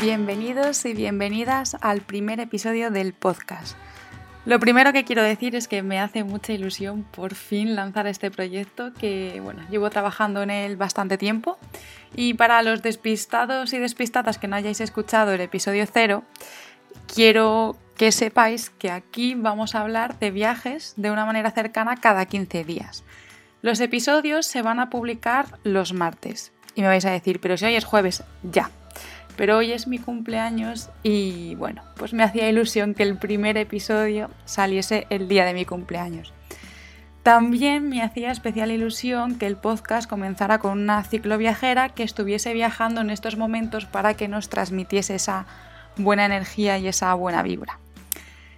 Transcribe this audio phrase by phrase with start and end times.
[0.00, 3.76] Bienvenidos y bienvenidas al primer episodio del podcast.
[4.44, 8.30] Lo primero que quiero decir es que me hace mucha ilusión por fin lanzar este
[8.30, 11.58] proyecto que, bueno, llevo trabajando en él bastante tiempo.
[12.14, 16.22] Y para los despistados y despistadas que no hayáis escuchado el episodio cero,
[17.12, 22.24] quiero que sepáis que aquí vamos a hablar de viajes de una manera cercana cada
[22.24, 23.02] 15 días.
[23.62, 26.52] Los episodios se van a publicar los martes.
[26.76, 28.70] Y me vais a decir, pero si hoy es jueves, ya,
[29.38, 34.30] pero hoy es mi cumpleaños y bueno, pues me hacía ilusión que el primer episodio
[34.44, 36.34] saliese el día de mi cumpleaños.
[37.22, 43.00] También me hacía especial ilusión que el podcast comenzara con una cicloviajera que estuviese viajando
[43.00, 45.46] en estos momentos para que nos transmitiese esa
[45.96, 47.78] buena energía y esa buena vibra.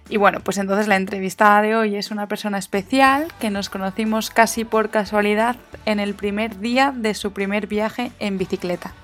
[0.09, 4.31] Y bueno, pues entonces la entrevistada de hoy es una persona especial que nos conocimos
[4.31, 8.95] casi por casualidad en el primer día de su primer viaje en bicicleta.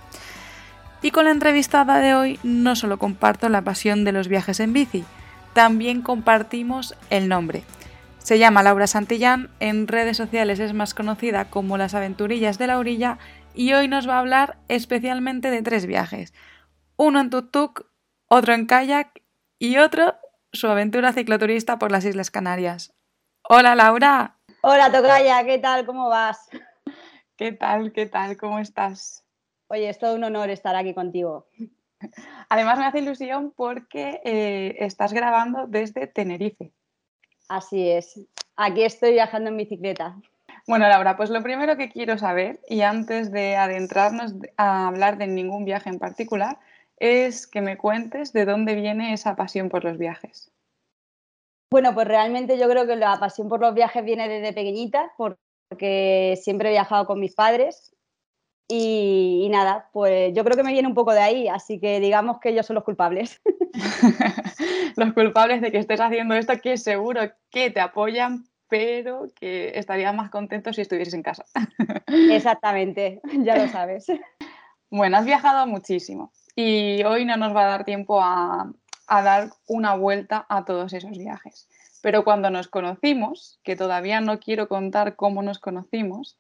[1.02, 4.74] Y con la entrevistada de hoy no solo comparto la pasión de los viajes en
[4.74, 5.06] bici,
[5.54, 7.64] también compartimos el nombre.
[8.18, 12.78] Se llama Laura Santillán, en redes sociales es más conocida como Las Aventurillas de la
[12.78, 13.20] Orilla
[13.54, 16.34] y hoy nos va a hablar especialmente de tres viajes.
[16.98, 17.86] Uno en tuk-tuk,
[18.28, 19.22] otro en kayak
[19.60, 20.16] y otro
[20.52, 22.94] su aventura cicloturista por las Islas Canarias.
[23.44, 24.38] Hola Laura.
[24.62, 25.86] Hola Tocaya, ¿qué tal?
[25.86, 26.50] ¿Cómo vas?
[27.38, 27.94] ¿Qué tal?
[27.94, 28.36] ¿Qué tal?
[28.36, 29.27] ¿Cómo estás?
[29.70, 31.48] Oye, es todo un honor estar aquí contigo.
[32.50, 36.72] Además me hace ilusión porque eh, estás grabando desde Tenerife.
[37.50, 38.28] Así es.
[38.56, 40.16] Aquí estoy viajando en bicicleta.
[40.68, 45.28] Bueno, Laura, pues lo primero que quiero saber, y antes de adentrarnos a hablar de
[45.28, 46.60] ningún viaje en particular,
[46.98, 50.52] es que me cuentes de dónde viene esa pasión por los viajes.
[51.72, 56.38] Bueno, pues realmente yo creo que la pasión por los viajes viene desde pequeñita, porque
[56.42, 57.97] siempre he viajado con mis padres
[58.70, 62.40] y, nada, pues yo creo que me viene un poco de ahí, así que digamos
[62.40, 63.42] que ellos son los culpables.
[64.98, 70.18] los culpables de que estés haciendo esto, que seguro que te apoyan, pero que estarían
[70.18, 71.46] más contentos si estuvieses en casa.
[72.08, 74.08] Exactamente, ya lo sabes.
[74.90, 78.72] Bueno, has viajado muchísimo y hoy no nos va a dar tiempo a,
[79.08, 81.70] a dar una vuelta a todos esos viajes.
[82.02, 86.38] Pero cuando nos conocimos, que todavía no quiero contar cómo nos conocimos,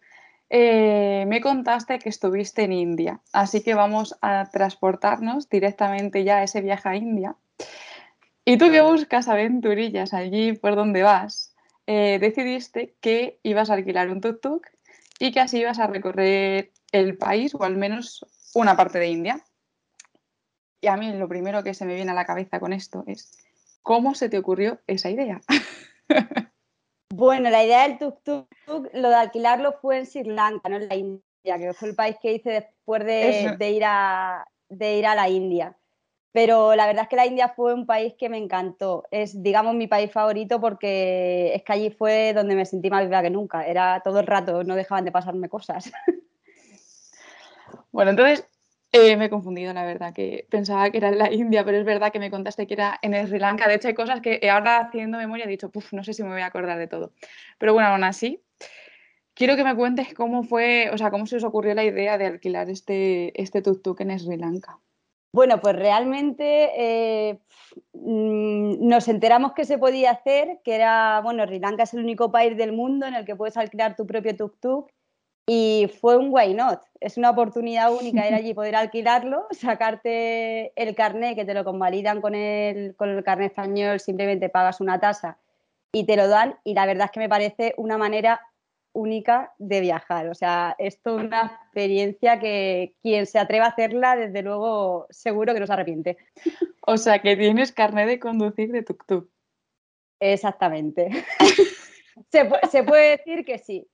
[0.49, 6.43] eh, me contaste que estuviste en India, así que vamos a transportarnos directamente ya a
[6.43, 7.35] ese viaje a India.
[8.45, 11.53] Y tú que buscas aventurillas allí por donde vas,
[11.85, 14.61] eh, decidiste que ibas a alquilar un tuk-tuk
[15.19, 19.41] y que así ibas a recorrer el país o al menos una parte de India.
[20.79, 23.37] Y a mí lo primero que se me viene a la cabeza con esto es,
[23.81, 25.41] ¿cómo se te ocurrió esa idea?
[27.09, 30.95] Bueno, la idea del tuk-tuk, lo de alquilarlo fue en Sri Lanka, no en la
[30.95, 35.29] India, que fue el país que hice después de, ir, a, de ir a la
[35.29, 35.77] India.
[36.33, 39.05] Pero la verdad es que la India fue un país que me encantó.
[39.09, 43.23] Es, digamos, mi país favorito porque es que allí fue donde me sentí más viva
[43.23, 43.65] que nunca.
[43.65, 45.91] Era todo el rato, no dejaban de pasarme cosas.
[47.91, 48.47] Bueno, entonces
[48.91, 51.85] eh, me he confundido, la verdad, que pensaba que era en la India, pero es
[51.85, 53.67] verdad que me contaste que era en Sri Lanka.
[53.67, 56.41] De hecho, hay cosas que ahora haciendo memoria he dicho, no sé si me voy
[56.41, 57.11] a acordar de todo.
[57.57, 58.41] Pero bueno, aún así,
[59.33, 62.27] quiero que me cuentes cómo fue, o sea, cómo se os ocurrió la idea de
[62.27, 64.79] alquilar este, este tuk-tuk en Sri Lanka.
[65.33, 67.39] Bueno, pues realmente eh,
[67.93, 72.31] mm, nos enteramos que se podía hacer, que era, bueno, Sri Lanka es el único
[72.31, 74.87] país del mundo en el que puedes alquilar tu propio tuk-tuk
[75.49, 76.81] y fue un why not.
[76.99, 82.21] Es una oportunidad única ir allí, poder alquilarlo, sacarte el carnet, que te lo convalidan
[82.21, 85.39] con el, con el carnet español, simplemente pagas una tasa
[85.93, 86.59] y te lo dan.
[86.65, 88.41] Y la verdad es que me parece una manera
[88.91, 90.27] única de viajar.
[90.27, 95.53] O sea, es toda una experiencia que quien se atreva a hacerla, desde luego, seguro
[95.53, 96.17] que no se arrepiente.
[96.81, 99.29] O sea, que tienes carnet de conducir de tuk-tuk.
[100.19, 101.09] Exactamente.
[102.31, 103.87] se, se puede decir que sí.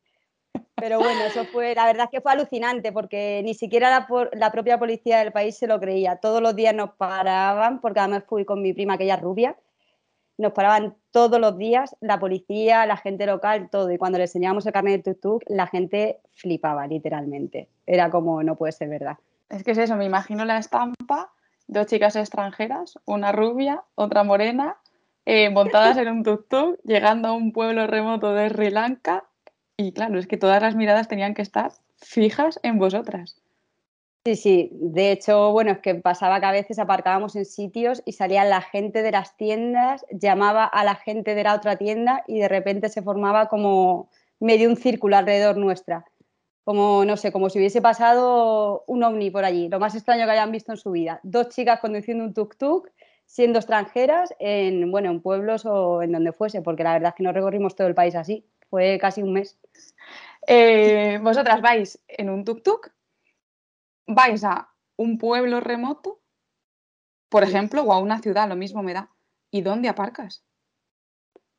[0.75, 4.77] Pero bueno, eso fue, la verdad es que fue alucinante porque ni siquiera la, propia
[4.77, 6.17] policía del país se lo creía.
[6.17, 9.55] Todos los días nos paraban, porque además fui con mi prima, aquella rubia,
[10.37, 13.91] nos paraban todos los días, la policía, la gente local, todo.
[13.91, 17.69] Y cuando le enseñábamos el carnet de tuk-tuk, la gente flipaba, literalmente.
[17.85, 19.17] Era como, no puede ser verdad.
[19.49, 21.31] Es que es eso, me imagino la estampa
[21.67, 24.77] dos chicas extranjeras, una rubia, otra morena,
[25.25, 29.23] eh, montadas en un tuk-tuk, llegando a un pueblo remoto de Sri Lanka.
[29.77, 33.41] Y claro, es que todas las miradas tenían que estar fijas en vosotras.
[34.25, 34.69] Sí, sí.
[34.71, 38.61] De hecho, bueno, es que pasaba que a veces aparcábamos en sitios y salía la
[38.61, 42.87] gente de las tiendas, llamaba a la gente de la otra tienda y de repente
[42.87, 44.09] se formaba como
[44.39, 46.05] medio un círculo alrededor nuestra.
[46.63, 50.31] Como, no sé, como si hubiese pasado un ovni por allí, lo más extraño que
[50.31, 51.19] hayan visto en su vida.
[51.23, 52.89] Dos chicas conduciendo un tuk-tuk,
[53.25, 57.23] siendo extranjeras, en, bueno, en pueblos o en donde fuese, porque la verdad es que
[57.23, 58.45] no recorrimos todo el país así.
[58.69, 59.57] Fue casi un mes.
[60.47, 62.91] Eh, ¿Vosotras vais en un tuk-tuk?
[64.07, 66.21] vais a un pueblo remoto,
[67.29, 69.09] por ejemplo, o a una ciudad, lo mismo me da.
[69.51, 70.43] ¿Y dónde aparcas?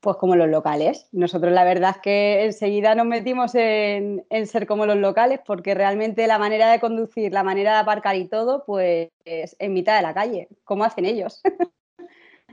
[0.01, 1.09] Pues como los locales.
[1.13, 6.27] Nosotros la verdad es que enseguida nos metimos en, ser como los locales porque realmente
[6.27, 10.03] la manera de conducir, la manera de aparcar y todo, pues es en mitad de
[10.03, 11.41] la calle, como hacen ellos.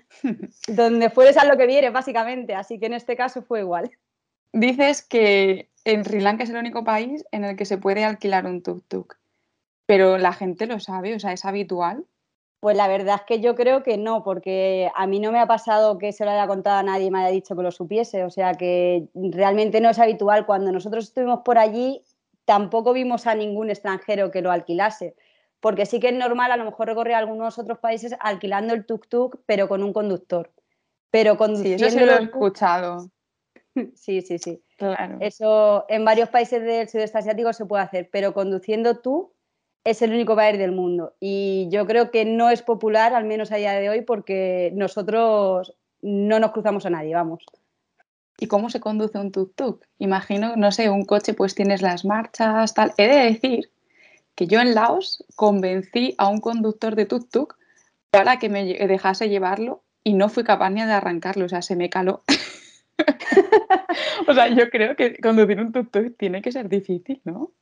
[0.67, 2.55] Donde fueres a lo que vienes, básicamente.
[2.55, 3.91] Así que en este caso fue igual.
[4.53, 8.45] Dices que en Sri Lanka es el único país en el que se puede alquilar
[8.45, 9.15] un tuk-tuk.
[9.85, 12.05] Pero la gente lo sabe, o sea, es habitual.
[12.61, 15.47] Pues la verdad es que yo creo que no, porque a mí no me ha
[15.47, 18.23] pasado que se lo haya contado a nadie y me haya dicho que lo supiese.
[18.23, 20.45] O sea que realmente no es habitual.
[20.45, 22.03] Cuando nosotros estuvimos por allí,
[22.45, 25.15] tampoco vimos a ningún extranjero que lo alquilase.
[25.59, 29.39] Porque sí que es normal, a lo mejor recorrer algunos otros países alquilando el tuk-tuk,
[29.45, 30.51] pero con un conductor.
[31.09, 31.89] Pero conduciendo.
[31.89, 33.09] Sí, eso lo he escuchado.
[33.95, 34.61] Sí, sí, sí.
[34.77, 35.17] Claro.
[35.19, 39.31] Eso en varios países del sudeste asiático se puede hacer, pero conduciendo tú
[39.83, 41.13] es el único país del mundo.
[41.19, 45.75] Y yo creo que no es popular, al menos a día de hoy, porque nosotros
[46.01, 47.43] no nos cruzamos a nadie, vamos.
[48.39, 49.81] ¿Y cómo se conduce un tuk-tuk?
[49.99, 52.93] Imagino, no sé, un coche pues tienes las marchas, tal.
[52.97, 53.71] He de decir
[54.35, 57.55] que yo en Laos convencí a un conductor de tuk-tuk
[58.09, 61.75] para que me dejase llevarlo y no fui capaz ni de arrancarlo, o sea, se
[61.75, 62.23] me caló.
[64.27, 67.53] o sea, yo creo que conducir un tuk-tuk tiene que ser difícil, ¿no?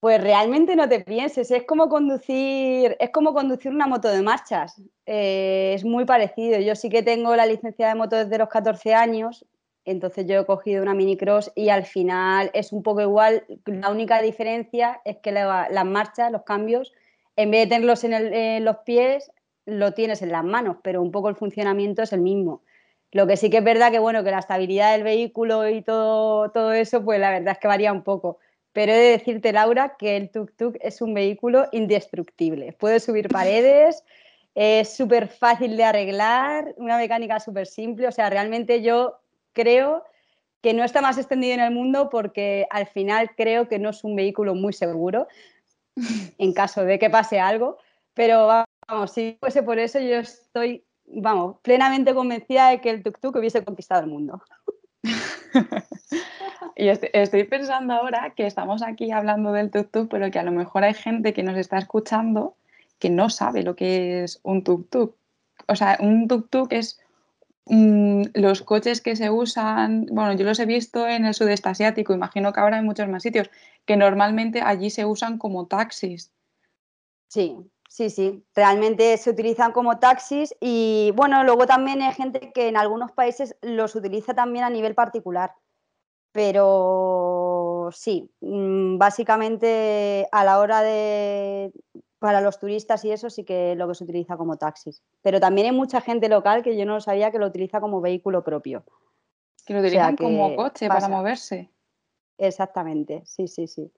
[0.00, 4.78] Pues realmente no te pienses, es como conducir, es como conducir una moto de marchas.
[5.06, 6.60] Eh, es muy parecido.
[6.60, 9.46] Yo sí que tengo la licencia de moto desde los 14 años,
[9.84, 13.44] entonces yo he cogido una minicross y al final es un poco igual.
[13.66, 16.92] La única diferencia es que las marchas, los cambios,
[17.36, 19.30] en vez de tenerlos en, los pies,
[19.66, 22.62] lo tienes en las manos, pero un poco el funcionamiento es el mismo.
[23.14, 26.50] Lo que sí que es verdad que bueno, que la estabilidad del vehículo y todo,
[26.50, 28.38] todo eso, pues la verdad es que varía un poco
[28.74, 32.72] pero he de decirte, Laura, que el tuk-tuk es un vehículo indestructible.
[32.72, 34.04] Puede subir paredes,
[34.54, 38.08] es súper fácil de arreglar, una mecánica súper simple.
[38.08, 39.20] O sea, realmente yo
[39.52, 40.04] creo
[40.60, 44.02] que no está más extendido en el mundo porque al final creo que no es
[44.02, 45.28] un vehículo muy seguro
[46.38, 47.78] en caso de que pase algo.
[48.12, 48.48] Pero
[48.88, 53.64] vamos, si fuese por eso, yo estoy, vamos, plenamente convencida de que el tuk-tuk hubiese
[53.64, 54.42] conquistado el mundo.
[56.76, 60.82] Y estoy pensando ahora que estamos aquí hablando del tuk-tuk, pero que a lo mejor
[60.82, 62.56] hay gente que nos está escuchando
[62.98, 65.14] que no sabe lo que es un tuk-tuk.
[65.68, 67.00] O sea, un tuk-tuk es
[67.66, 72.12] mm, los coches que se usan, bueno, yo los he visto en el sudeste asiático,
[72.12, 73.50] imagino que ahora hay muchos más sitios,
[73.84, 76.32] que normalmente allí se usan como taxis.
[77.28, 77.56] Sí,
[77.94, 82.76] sí, sí, realmente se utilizan como taxis y bueno, luego también hay gente que en
[82.76, 85.52] algunos países los utiliza también a nivel particular
[86.34, 91.72] pero sí, mm, básicamente a la hora de
[92.18, 95.00] para los turistas y eso sí que lo que se utiliza como taxis.
[95.22, 98.42] Pero también hay mucha gente local que yo no sabía que lo utiliza como vehículo
[98.42, 98.82] propio.
[99.64, 101.70] Que lo utilizan como coche para moverse.
[102.36, 103.92] Exactamente, sí, sí, sí.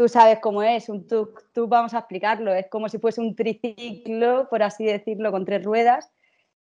[0.00, 3.36] Tú sabes cómo es, un tuk, tú vamos a explicarlo, es como si fuese un
[3.36, 6.10] triciclo, por así decirlo, con tres ruedas,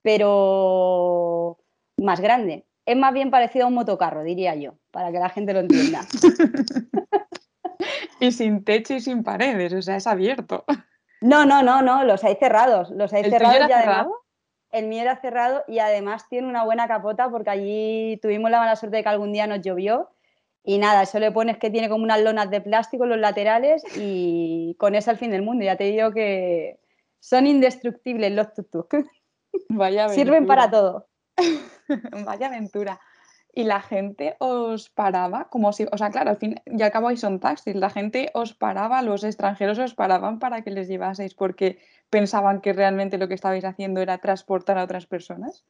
[0.01, 1.59] pero
[1.97, 5.53] más grande es más bien parecido a un motocarro, diría yo, para que la gente
[5.53, 6.01] lo entienda.
[8.19, 10.65] y sin techo y sin paredes, o sea, es abierto.
[11.21, 12.89] No, no, no, no, los hay cerrados.
[12.89, 14.15] Los hay cerrados y además, cerrado?
[14.71, 18.75] El mío era cerrado y además tiene una buena capota porque allí tuvimos la mala
[18.75, 20.09] suerte de que algún día nos llovió
[20.69, 23.81] y nada, eso le pones que tiene como unas lonas de plástico en los laterales
[23.97, 25.65] y con eso al fin del mundo.
[25.65, 26.79] Ya te digo que
[27.19, 28.93] son indestructibles los tuk
[29.69, 31.07] Vaya Sirven para todo.
[32.23, 33.01] Vaya aventura.
[33.51, 37.15] Y la gente os paraba como si, o sea, claro, al fin y al cabo
[37.15, 41.79] son taxis, la gente os paraba, los extranjeros os paraban para que les llevaseis porque
[42.11, 45.65] pensaban que realmente lo que estabais haciendo era transportar a otras personas.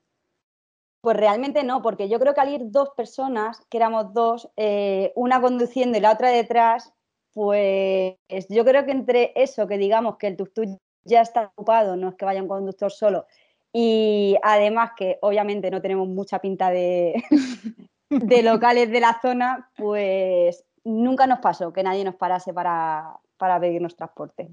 [1.02, 5.14] Pues realmente no, porque yo creo que al ir dos personas, que éramos dos, eh,
[5.16, 6.94] una conduciendo y la otra detrás,
[7.34, 8.18] pues
[8.50, 10.50] yo creo que entre eso, que digamos que el tuk
[11.06, 13.26] ya está ocupado, no es que vaya un conductor solo.
[13.72, 17.24] Y además que obviamente no tenemos mucha pinta de,
[18.10, 23.60] de locales de la zona, pues nunca nos pasó que nadie nos parase para, para
[23.60, 24.50] pedirnos transporte.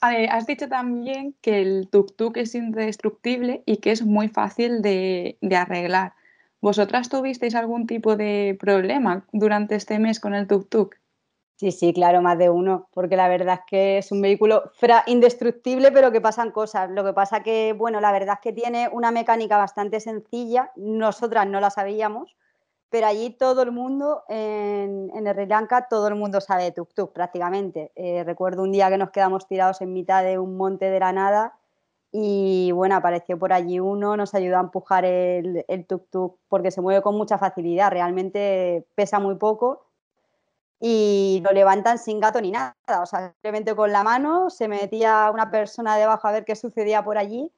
[0.00, 5.56] Has dicho también que el tuk-tuk es indestructible y que es muy fácil de, de,
[5.56, 6.14] arreglar.
[6.60, 10.96] ¿Vosotras tuvisteis algún tipo de problema durante este mes con el tuk-tuk?
[11.58, 14.72] Sí, sí, claro, más de uno, porque la verdad es que es un vehículo
[15.06, 16.90] indestructible, pero que pasan cosas.
[16.90, 21.46] Lo que pasa que, bueno, la verdad es que tiene una mecánica bastante sencilla, nosotras
[21.46, 22.36] no la sabíamos,
[22.96, 27.92] pero allí todo el mundo, en, Sri Lanka, todo el mundo sabe de tuk-tuk prácticamente.
[27.94, 31.12] Eh, recuerdo un día que nos quedamos tirados en mitad de un monte de la
[31.12, 31.58] nada
[32.10, 36.80] y bueno, apareció por allí uno, nos ayudó a empujar el, el tuk-tuk porque se
[36.80, 39.84] mueve con mucha facilidad, realmente pesa muy poco
[40.80, 42.74] y lo levantan sin gato ni nada.
[43.02, 47.04] O sea, simplemente con la mano se metía una persona debajo a ver qué sucedía
[47.04, 47.52] por allí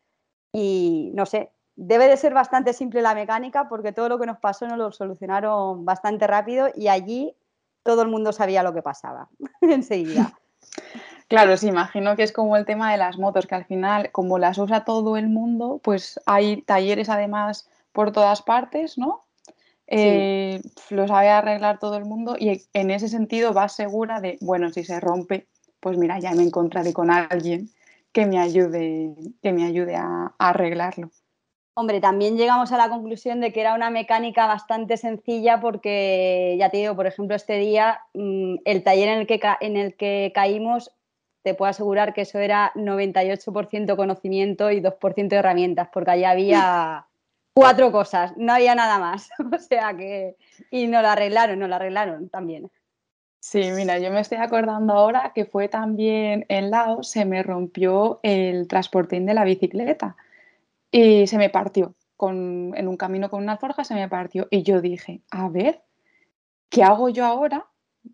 [0.53, 4.39] y no sé, debe de ser bastante simple la mecánica porque todo lo que nos
[4.39, 7.37] pasó nos lo solucionaron bastante rápido y allí
[7.85, 9.29] todo el mundo sabía lo que pasaba
[9.63, 10.33] enseguida.
[11.29, 14.39] Claro, sí, imagino que es como el tema de las motos, que al final, como
[14.39, 19.25] las usa todo el mundo, pues hay talleres además por todas partes, ¿no?
[19.87, 24.71] Eh, lo sabe arreglar todo el mundo y en ese sentido vas segura de, bueno,
[24.71, 25.47] si se rompe,
[25.81, 27.71] pues mira, ya me encontraré con alguien
[28.13, 31.11] que me ayude, que me ayude a, arreglarlo.
[31.81, 36.71] Hombre, también llegamos a la conclusión de que era una mecánica bastante sencilla porque, ya
[36.71, 40.33] te digo, por ejemplo, este día mm, el taller en el, que en el que
[40.35, 40.91] caímos,
[41.45, 47.07] te puedo asegurar que eso era 98% conocimiento y 2% de herramientas, porque allí había
[47.55, 49.31] cuatro cosas, no había nada más.
[49.39, 50.35] o sea que.
[50.73, 52.69] Y no lo arreglaron, no lo arreglaron también.
[53.39, 58.19] Sí, mira, yo me estoy acordando ahora que fue también en Laos, se me rompió
[58.25, 60.17] el transportín de la bicicleta
[60.91, 61.95] y se me partió.
[62.17, 65.85] Con, en un camino con una forja se me partió y yo dije, a ver,
[66.69, 67.67] ¿qué hago yo ahora?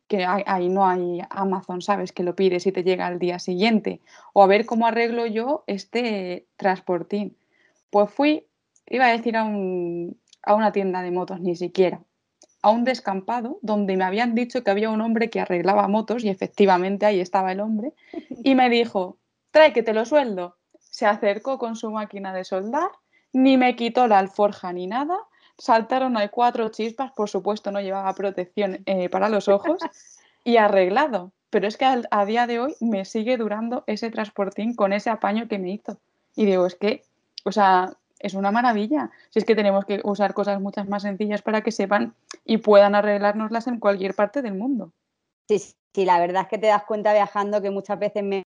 [0.08, 2.12] Que ahí no hay Amazon, ¿sabes?
[2.12, 4.02] Que lo pides y te llega al día siguiente.
[4.34, 7.38] O a ver cómo arreglo yo este transportín.
[7.90, 8.46] Pues fui
[8.86, 12.02] iba a decir a, una tienda de motos, ni siquiera,
[12.62, 16.28] a un descampado donde me habían dicho que había un hombre que arreglaba motos y
[16.28, 17.92] efectivamente ahí estaba el hombre
[18.42, 19.18] y me dijo,
[19.50, 20.56] trae que te lo sueldo.
[20.94, 22.88] Se acercó con su máquina de soldar,
[23.32, 25.18] ni me quitó la alforja ni nada,
[25.58, 29.80] saltaron ahí cuatro chispas, por supuesto no llevaba protección eh, para los ojos
[30.44, 31.32] y arreglado.
[31.50, 35.48] Pero es que a día de hoy me sigue durando ese transportín con ese apaño
[35.48, 35.98] que me hizo.
[36.36, 37.02] Y digo, es que,
[37.42, 39.10] o sea, es una maravilla.
[39.30, 42.94] Si es que tenemos que usar cosas muchas más sencillas para que sepan y puedan
[42.94, 44.92] arreglárnoslas en cualquier parte del mundo.
[45.48, 48.43] Sí, sí, la verdad es que te das cuenta viajando que muchas veces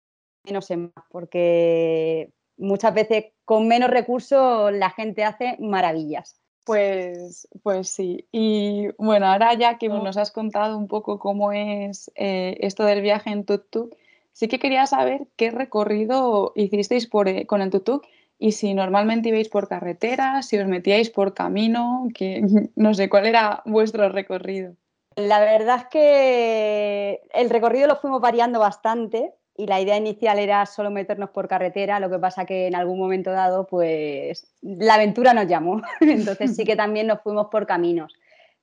[0.47, 6.41] menos es más, porque muchas veces con menos recursos la gente hace maravillas.
[6.65, 8.27] Pues, pues sí.
[8.33, 13.03] Y bueno, ahora ya que nos has contado un poco cómo es eh, esto del
[13.03, 13.95] viaje en tuk-tuk,
[14.33, 18.03] sí que quería saber qué recorrido hicisteis por, eh, con el tuk-tuk
[18.39, 22.43] y si normalmente ibais por carretera, si os metíais por camino, que
[22.75, 24.75] no sé cuál era vuestro recorrido.
[25.15, 30.65] La verdad es que el recorrido lo fuimos variando bastante y la idea inicial era
[30.67, 35.35] solo meternos por carretera, lo que pasa que en algún momento dado pues la aventura
[35.35, 38.15] nos llamó, entonces sí que también nos fuimos por caminos.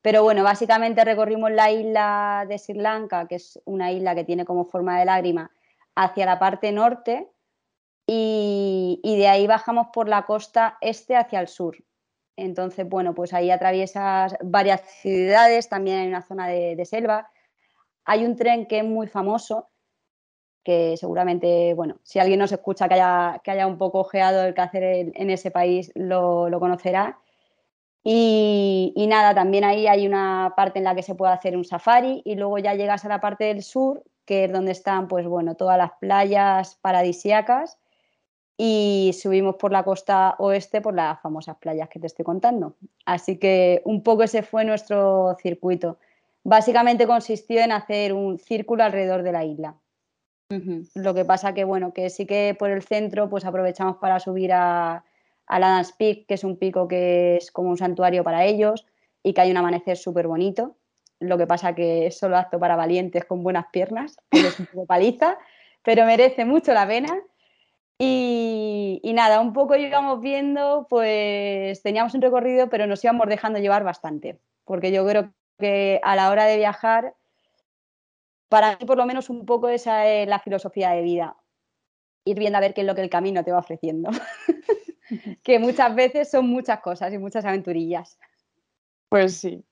[0.01, 4.43] Pero bueno, básicamente recorrimos la isla de Sri Lanka, que es una isla que tiene
[4.43, 5.51] como forma de lágrima,
[5.95, 7.29] hacia la parte norte,
[8.05, 11.77] y, de ahí bajamos por la costa este hacia el sur.
[12.35, 17.29] Entonces, bueno, pues ahí atraviesas varias ciudades, también hay una zona de, selva.
[18.05, 19.69] Hay un tren que es muy famoso,
[20.63, 24.53] que seguramente, bueno, si alguien nos escucha que haya, que haya un poco ojeado el
[24.53, 27.19] que hacer en, ese país, lo, conocerá.
[28.03, 31.63] Y, y, nada, también ahí hay una parte en la que se puede hacer un
[31.65, 35.27] safari y luego ya llegas a la parte del sur, que es donde están, pues
[35.27, 37.77] bueno, todas las playas paradisíacas
[38.57, 42.75] y subimos por la costa oeste por las famosas playas que te estoy contando.
[43.05, 45.97] Así que un poco ese fue nuestro circuito.
[46.43, 49.75] Básicamente consistió en hacer un círculo alrededor de la isla.
[50.95, 54.51] Lo que pasa que, bueno, que sí que por el centro pues aprovechamos para subir
[54.53, 55.03] a,
[55.47, 58.85] a Peak, que es un pico que es como un santuario para ellos
[59.23, 60.75] y que hay un amanecer súper bonito.
[61.19, 64.85] Lo que pasa que es solo apto para valientes con buenas piernas, es un poco
[64.85, 65.37] paliza,
[65.83, 67.17] pero merece mucho la pena.
[67.99, 73.83] Y, nada, un poco íbamos viendo, pues teníamos un recorrido, pero nos íbamos dejando llevar
[73.83, 77.13] bastante, porque yo creo que a la hora de viajar,
[78.53, 81.35] para mí por lo menos un poco esa es la filosofía de vida.
[82.23, 84.11] ir viendo a ver qué es lo que el camino te va ofreciendo.
[85.43, 88.19] que muchas veces son muchas cosas y muchas aventurillas.
[89.09, 89.65] Pues sí.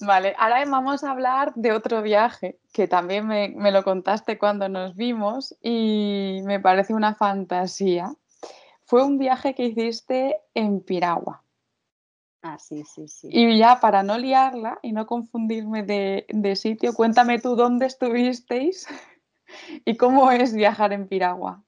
[0.00, 4.68] Vale, ahora vamos a hablar de otro viaje que también me, me, lo contaste cuando
[4.68, 8.12] nos vimos y me parece una fantasía.
[8.86, 11.44] Fue un viaje que hiciste en Piragua.
[12.42, 13.28] Ah, sí, sí, sí.
[13.30, 18.86] Y ya para no liarla y no confundirme de, de sitio, cuéntame tú dónde estuvisteis
[19.84, 21.62] y cómo es viajar en Piragua.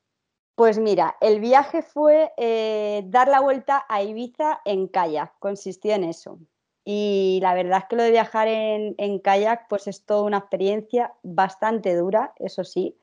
[0.54, 6.04] Pues mira, el viaje fue eh, dar la vuelta a Ibiza en kayak, consistió en
[6.04, 6.38] eso.
[6.84, 10.38] Y la verdad es que lo de viajar en, en kayak pues es toda una
[10.38, 12.98] experiencia bastante dura, eso sí,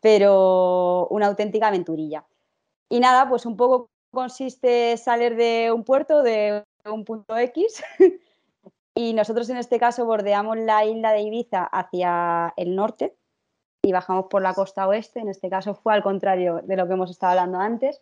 [0.00, 2.26] pero una auténtica aventurilla.
[2.88, 7.82] Y nada, pues un poco consiste salir de un puerto, de un punto X,
[8.94, 13.16] y nosotros en este caso bordeamos la isla de Ibiza hacia el norte
[13.82, 16.94] y bajamos por la costa oeste, en este caso fue al contrario de lo que
[16.94, 18.00] hemos estado hablando antes.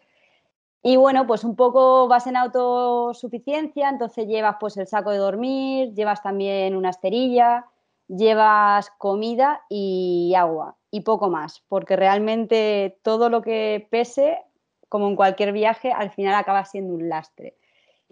[0.85, 5.93] Y bueno, pues un poco vas en autosuficiencia, entonces llevas pues el saco de dormir,
[5.95, 7.67] llevas también una esterilla,
[8.09, 14.41] llevas comida y agua y poco más, porque realmente todo lo que pese,
[14.89, 17.57] como en cualquier viaje, al final acaba siendo un lastre.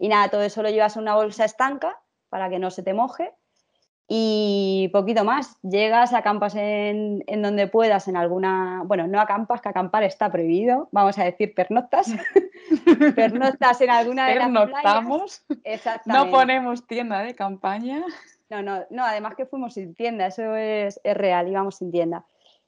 [0.00, 2.94] Y nada, todo eso lo llevas en una bolsa estanca para que no se te
[2.94, 3.34] moje
[4.12, 5.56] y poquito más.
[5.62, 8.82] Llegas, acampas en, en, donde puedas, en alguna.
[8.84, 10.88] Bueno, no acampas, que acampar está prohibido.
[10.90, 12.08] Vamos a decir pernoctas.
[13.14, 15.44] pernoctas en alguna de las playas.
[16.06, 18.02] No ponemos tienda de campaña.
[18.48, 22.24] No, no, no, además que fuimos sin tienda, eso es, es real, íbamos sin tienda.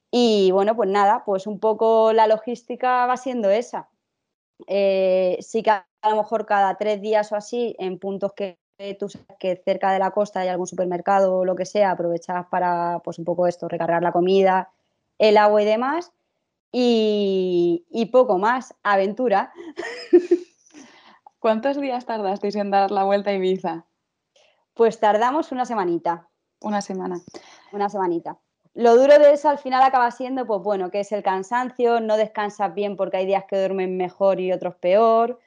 [0.09, 3.89] Y bueno, pues nada, pues un poco la logística va siendo esa.
[4.65, 8.59] Eh, sí que a lo mejor cada tres días o así, en puntos que
[8.99, 12.45] tú sabes que cerca de la costa hay algún supermercado o lo que sea, aprovechas
[12.47, 14.69] para, pues un poco esto, recargar la comida,
[15.17, 16.11] el agua y demás.
[16.73, 19.53] Y, y poco más, aventura.
[21.39, 23.85] ¿Cuántos días tardasteis en dar la vuelta a Ibiza?
[24.73, 26.27] Pues tardamos una semanita.
[26.59, 27.21] Una semana.
[27.71, 28.37] Una semanita.
[28.73, 32.17] Lo duro de eso al final acaba siendo, pues bueno, que es el cansancio, no
[32.17, 35.39] descansas bien porque hay días que duermen mejor y otros peor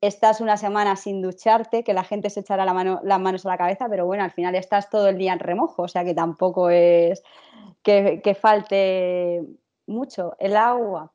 [0.00, 3.50] estás una semana sin ducharte, que la gente se echará la mano, las manos a
[3.50, 6.14] la cabeza, pero bueno, al final estás todo el día en remojo, o sea que
[6.14, 7.22] tampoco es
[7.82, 9.42] que, falte
[9.86, 11.12] mucho el agua.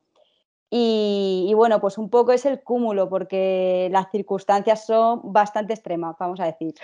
[0.68, 6.16] Y, y, bueno, pues un poco es el cúmulo, porque las circunstancias son bastante extremas,
[6.18, 6.74] vamos a decir.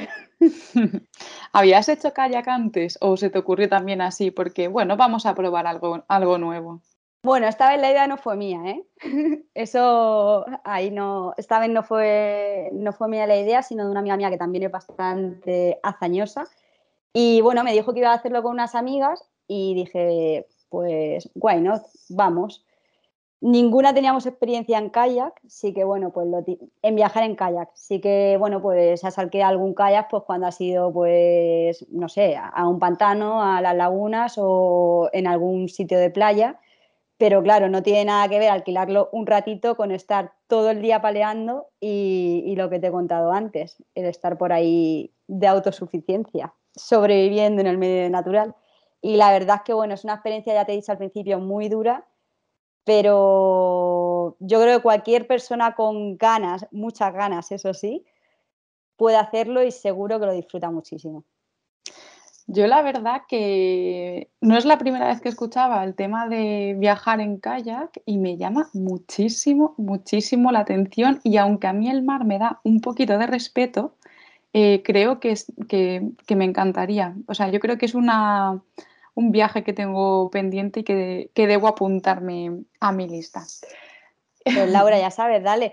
[1.52, 4.30] ¿Habías hecho kayak antes o se te ocurrió también así?
[4.30, 6.80] Porque bueno, vamos a probar algo, algo nuevo.
[7.24, 8.84] Bueno, esta vez la idea no fue mía, ¿eh?
[9.54, 14.00] Eso ahí no, esta vez no fue, no fue mía la idea, sino de una
[14.00, 16.46] amiga mía que también es bastante hazañosa.
[17.12, 21.60] Y bueno, me dijo que iba a hacerlo con unas amigas y dije, pues, why
[21.60, 22.66] not, vamos.
[23.40, 26.28] Ninguna teníamos experiencia en kayak, sí que bueno, pues
[26.82, 30.60] en viajar en kayak, sí que bueno, pues has alquilado algún kayak pues cuando has
[30.60, 36.10] ido pues, no sé, a un pantano, a las lagunas o en algún sitio de
[36.10, 36.60] playa
[37.22, 41.00] pero claro, no tiene nada que ver alquilarlo un ratito con estar todo el día
[41.00, 47.60] paleando y, lo que te he contado antes, el estar por ahí de autosuficiencia, sobreviviendo
[47.60, 48.56] en el medio natural.
[49.00, 51.38] Y la verdad es que, bueno, es una experiencia, ya te he dicho al principio,
[51.38, 52.08] muy dura,
[52.82, 58.04] pero yo creo que cualquier persona con ganas, muchas ganas, eso sí,
[58.96, 61.22] puede hacerlo y seguro que lo disfruta muchísimo.
[62.46, 67.20] Yo la verdad que no es la primera vez que escuchaba el tema de viajar
[67.20, 72.24] en kayak y me llama muchísimo, muchísimo la atención y aunque a mí el mar
[72.24, 73.94] me da un poquito de respeto,
[74.52, 76.02] eh, creo que, es, que,
[76.34, 77.14] me encantaría.
[77.26, 78.60] O sea, yo creo que es una,
[79.14, 83.44] un viaje que tengo pendiente y que, que debo apuntarme a mi lista.
[84.44, 85.72] Pues Laura, ya sabes, dale.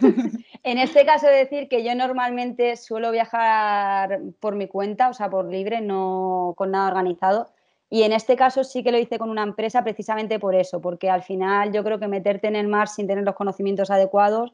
[0.62, 5.46] en este caso, decir que yo normalmente suelo viajar por mi cuenta, o sea, por
[5.46, 7.48] libre, no con nada organizado.
[7.90, 11.10] Y en este caso sí que lo hice con una empresa precisamente por eso, porque
[11.10, 14.52] al final yo creo que meterte en el mar sin tener los conocimientos adecuados,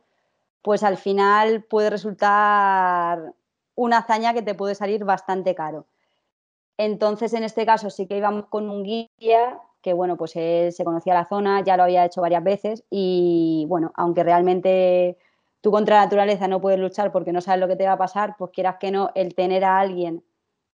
[0.62, 3.32] pues al final puede resultar
[3.74, 5.86] una hazaña que te puede salir bastante caro.
[6.76, 10.84] Entonces, en este caso sí que íbamos con un guía que bueno, pues él se
[10.84, 15.16] conocía la zona, ya lo había hecho varias veces y bueno, aunque realmente
[15.60, 17.98] tú contra la naturaleza no puedes luchar porque no sabes lo que te va a
[17.98, 20.24] pasar, pues quieras que no, el tener a alguien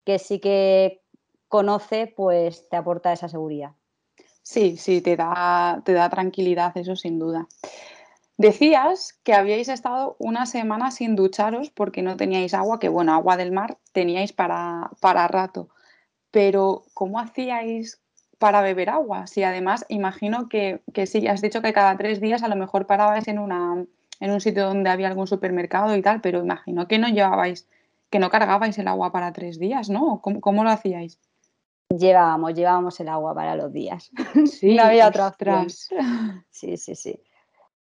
[0.03, 1.01] que sí que
[1.47, 3.71] conoce, pues te aporta esa seguridad.
[4.41, 7.47] Sí, sí, te da, te da tranquilidad, eso sin duda.
[8.37, 13.37] Decías que habíais estado una semana sin ducharos porque no teníais agua, que bueno, agua
[13.37, 15.69] del mar teníais para, para rato.
[16.31, 18.01] Pero, ¿cómo hacíais
[18.37, 19.27] para beber agua?
[19.27, 22.87] Si además imagino que, que sí, has dicho que cada tres días a lo mejor
[22.87, 23.85] parabais en, una,
[24.19, 27.67] en un sitio donde había algún supermercado y tal, pero imagino que no llevabais,
[28.09, 30.21] que no cargabais el agua para tres días, ¿no?
[30.21, 31.19] ¿Cómo, lo hacíais?
[31.89, 34.11] Llevábamos, llevábamos el agua para los días.
[34.45, 35.33] Sí, no había otra
[36.49, 37.19] Sí, sí, sí.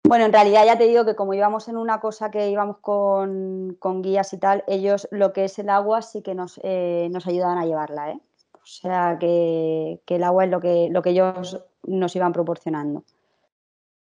[0.07, 3.77] Bueno, en realidad ya te digo que como íbamos en una cosa que íbamos con,
[4.03, 7.57] guías y tal, ellos lo que es el agua sí que nos, eh, nos ayudaban
[7.57, 8.19] a llevarla, ¿eh?
[8.65, 13.03] O sea que, el agua es lo que, lo que ellos nos iban proporcionando.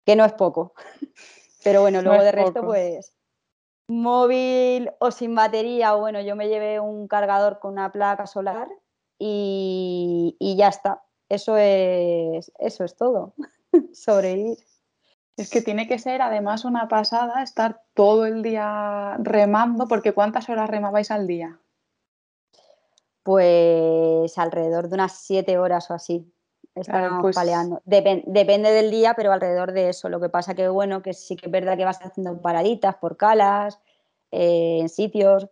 [0.05, 0.73] Que no es poco.
[1.63, 3.15] Pero bueno, luego de resto, pues
[3.87, 8.69] móvil o sin batería, o bueno, yo me llevé un cargador con una placa solar
[9.19, 11.03] y, y ya está.
[11.27, 13.33] Eso es, eso es todo.
[13.93, 14.57] Sobrevivir.
[15.37, 20.49] Es que tiene que ser además una pasada estar todo el día remando, porque ¿cuántas
[20.49, 21.59] horas remabais al día?
[23.23, 26.31] Pues alrededor de unas siete horas o así.
[26.73, 27.81] Estábamos pues paleando.
[27.85, 30.09] depende del día, pero alrededor de eso.
[30.09, 33.17] Lo que pasa que, bueno, que sí que es verdad que vas haciendo paraditas por
[33.17, 33.79] calas,
[34.31, 35.49] eh, en sitios.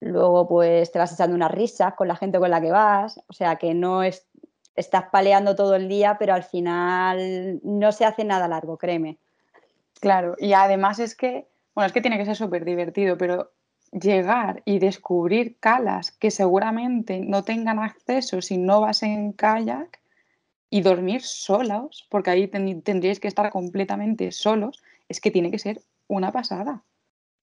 [0.00, 3.20] Luego, pues te vas echando unas risas con la gente con la que vas.
[3.26, 4.28] O sea, que no es,
[4.76, 9.18] estás paleando todo el día, pero al final no se hace nada largo, créeme.
[10.00, 13.50] Claro, y además es que, bueno, es que tiene que ser súper divertido, pero
[13.92, 20.00] llegar y descubrir calas que seguramente no tengan acceso si no vas en kayak
[20.70, 25.80] y dormir solos, porque ahí tendríais que estar completamente solos, es que tiene que ser
[26.08, 26.84] una pasada.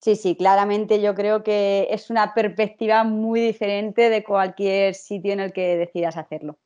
[0.02, 5.40] Sí, sí, claramente yo creo que es una perspectiva muy diferente de cualquier sitio en
[5.40, 6.60] el que decidas hacerlo.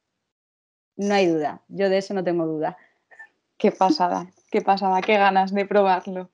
[0.98, 2.78] No hay duda, yo de eso no tengo duda.
[3.58, 6.30] Qué pasada, qué pasada, qué ganas de probarlo.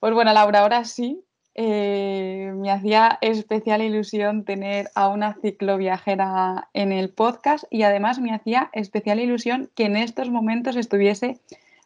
[0.00, 1.24] Pues bueno, Laura, ahora sí,
[1.54, 8.34] eh, me hacía especial ilusión tener a una cicloviajera en el podcast y además me
[8.34, 11.38] hacía especial ilusión que en estos momentos estuviese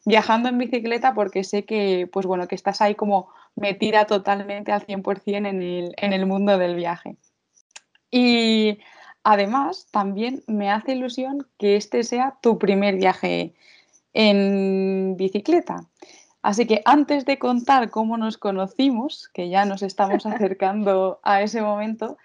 [0.04, 4.86] viajando en bicicleta porque sé que, pues bueno, que estás ahí como metida totalmente al
[4.86, 7.16] 100% en el, en el mundo del viaje.
[8.10, 8.78] Y
[9.24, 13.54] Además, también me hace ilusión que este sea tu primer viaje
[14.12, 15.88] en bicicleta.
[16.44, 21.62] Así que antes de contar cómo nos conocimos, que ya nos estamos acercando a ese
[21.62, 22.18] momento,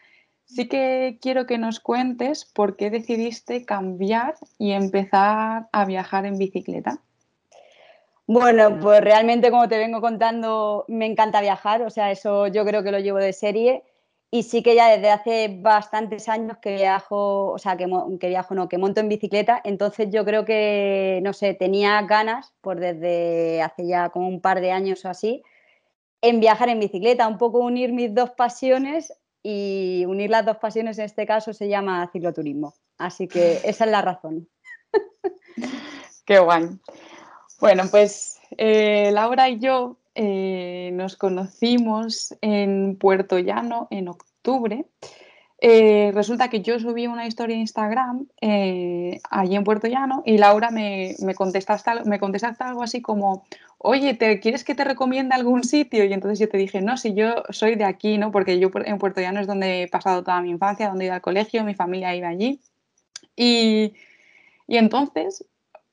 [0.43, 6.37] sí que quiero que nos cuentes por qué decidiste cambiar y empezar a viajar en
[6.37, 6.99] bicicleta.
[8.27, 12.83] Bueno, pues realmente como te vengo contando, me encanta viajar, o sea, eso yo creo
[12.83, 13.83] que lo llevo de serie
[14.31, 17.87] y sí que ya desde hace bastantes años que viajo, o sea, que,
[18.27, 22.79] viajo, no, que monto en bicicleta, entonces yo creo que, no sé, tenía ganas, por
[22.79, 25.41] desde hace ya como un par de años o así,
[26.21, 30.99] en viajar en bicicleta, un poco unir mis dos pasiones y unir las dos pasiones
[30.99, 32.73] en este caso se llama cicloturismo.
[32.97, 34.49] Así que esa es la razón.
[36.25, 36.67] Qué guay.
[37.59, 44.85] Bueno, pues eh, Laura y yo eh, nos conocimos en Puerto Llano en octubre.
[45.61, 50.37] Eh, resulta que yo subí una historia en Instagram eh, allí en Puerto Llano y
[50.37, 53.45] Laura me, me, contestaste, me contestaste algo así como,
[53.77, 56.03] oye, ¿te, ¿quieres que te recomiende algún sitio?
[56.03, 58.29] Y entonces yo te dije, no, si yo soy de aquí, ¿no?
[58.29, 61.15] Porque yo en Puerto Llano es donde he pasado toda mi infancia, donde he ido
[61.15, 62.59] al colegio, mi familia iba allí.
[63.37, 63.93] Y,
[64.67, 65.45] y entonces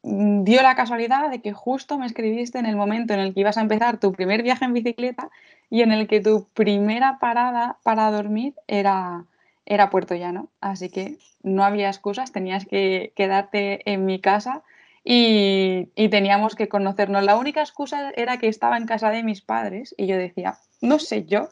[0.07, 3.59] dio la casualidad de que justo me escribiste en el momento en el que ibas
[3.59, 5.31] a empezar tu primer viaje en bicicleta
[5.69, 9.25] y en el que tu primera parada para dormir era,
[9.65, 10.49] era Puerto Llano.
[10.61, 14.63] Así que no había excusas, tenías que quedarte en mi casa
[15.03, 17.25] y, y, teníamos que conocernos.
[17.25, 21.01] La única excusa era que estaba en casa de mis padres y yo decía, no
[21.01, 21.49] sé yo,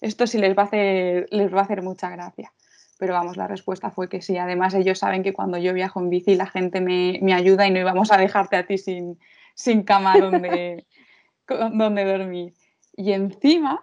[0.00, 2.52] esto sí les va a hacer, les va a hacer mucha gracia
[3.02, 4.38] pero vamos, la respuesta fue que sí.
[4.38, 7.80] Además, ellos saben que cuando yo viajo en bici la gente me, ayuda y no
[7.80, 9.18] íbamos a dejarte a ti sin,
[9.56, 10.86] sin cama donde,
[11.48, 12.54] donde dormir.
[12.94, 13.82] Y encima,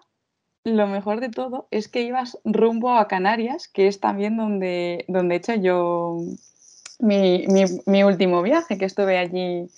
[0.63, 5.35] lo mejor de todo es que ibas rumbo a Canarias, que es también donde, donde
[5.35, 6.15] he hecho yo
[6.99, 7.45] mi,
[7.85, 9.69] mi último viaje, que estuve allí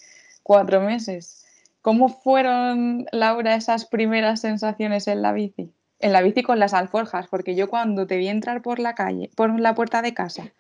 [0.44, 1.48] cuatro meses.
[1.82, 5.74] ¿Cómo fueron, Laura, esas primeras sensaciones en la bici?
[6.02, 9.30] En la bici con las alforjas, porque yo cuando te vi entrar por la calle,
[9.36, 10.52] por la puerta de casa,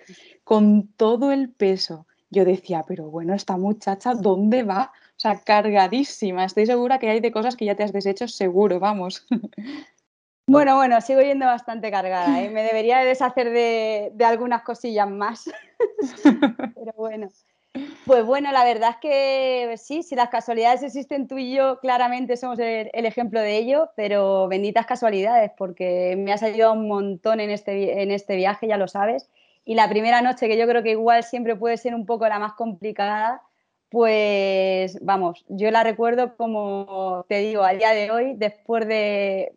[0.43, 4.91] con todo el peso, yo decía, pero bueno, esta muchacha, ¿dónde va?
[5.11, 6.45] O sea, cargadísima.
[6.45, 9.27] Estoy segura que hay de cosas que ya te has deshecho, seguro, vamos.
[10.47, 12.41] Bueno, bueno, sigo yendo bastante cargada.
[12.41, 12.49] ¿eh?
[12.49, 15.49] Me debería deshacer de, de algunas cosillas más.
[16.75, 17.29] pero bueno.
[18.05, 22.35] Pues bueno, la verdad es que sí, si las casualidades existen tú y yo, claramente
[22.35, 27.49] somos el, ejemplo de ello, pero benditas casualidades, porque me has ayudado un montón en
[27.49, 29.29] este, en este viaje, ya lo sabes,
[29.63, 32.39] y la primera noche, que yo creo que igual siempre puede ser un poco la
[32.39, 33.41] más complicada,
[33.89, 39.53] pues vamos, yo la recuerdo como te digo, al día de hoy, después de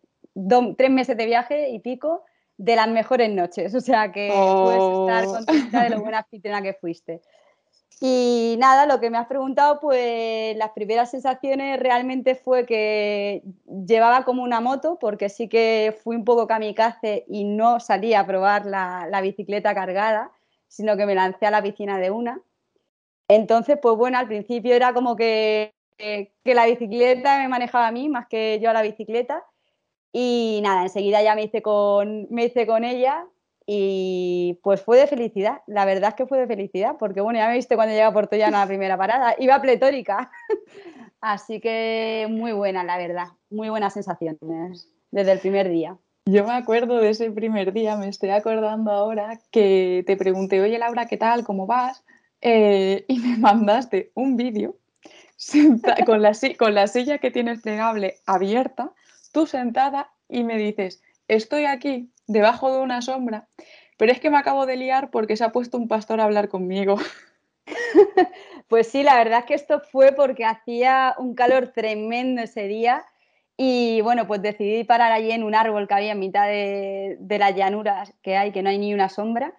[0.76, 2.24] tres meses de viaje y pico,
[2.56, 3.74] de las mejores noches.
[3.74, 5.34] O sea que puedes estar oh.
[5.34, 7.22] contenta de lo buena anfitriona que fuiste.
[8.00, 13.42] Y nada, lo que me has preguntado, pues las primeras sensaciones realmente fue que
[13.86, 18.26] llevaba como una moto, porque sí que fui un poco kamikaze y no salí a
[18.26, 20.32] probar la, bicicleta cargada,
[20.68, 22.40] sino que me lancé a la piscina de una.
[23.28, 28.08] Entonces, pues bueno, al principio era como que, que, la bicicleta me manejaba a mí
[28.08, 29.44] más que yo a la bicicleta.
[30.12, 33.26] Y nada, enseguida ya me hice con, me hice con ella
[33.66, 35.62] y pues fue de felicidad.
[35.66, 38.12] La verdad es que fue de felicidad, porque bueno, ya me viste cuando llegué a
[38.12, 39.34] Puerto Llano a la primera parada.
[39.38, 40.30] Iba pletórica.
[41.20, 43.28] Así que muy buena, la verdad.
[43.50, 45.96] Muy buenas sensaciones desde el primer día.
[46.26, 50.78] Yo me acuerdo de ese primer día, me estoy acordando ahora que te pregunté, oye
[50.78, 51.44] Laura, ¿qué tal?
[51.44, 52.02] ¿Cómo vas?
[52.40, 54.76] Eh, y me mandaste un vídeo
[56.06, 58.92] con, la, con la silla que tienes plegable abierta,
[59.32, 63.48] tú sentada y me dices, estoy aquí debajo de una sombra,
[63.96, 66.48] pero es que me acabo de liar porque se ha puesto un pastor a hablar
[66.48, 66.96] conmigo.
[68.66, 73.04] Pues sí, la verdad es que esto fue porque hacía un calor tremendo ese día
[73.58, 77.38] y bueno, pues decidí parar allí en un árbol que había en mitad de, de
[77.38, 79.54] las llanuras que hay, que no hay ni una sombra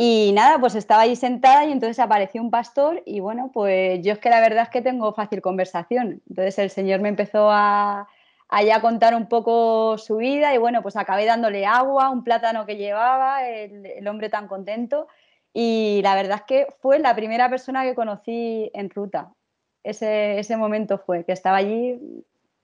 [0.00, 4.12] y nada, pues estaba ahí sentada y entonces apareció un pastor y bueno, pues yo
[4.12, 6.22] es que la verdad es que tengo fácil conversación.
[6.28, 8.06] Entonces el señor me empezó a,
[8.48, 12.76] a contar un poco su vida y bueno, pues acabé dándole agua, un plátano que
[12.76, 15.06] llevaba, el, hombre tan contento
[15.52, 19.32] y la verdad es que fue la primera persona que conocí en ruta.
[19.82, 22.00] Ese, ese momento fue, que estaba allí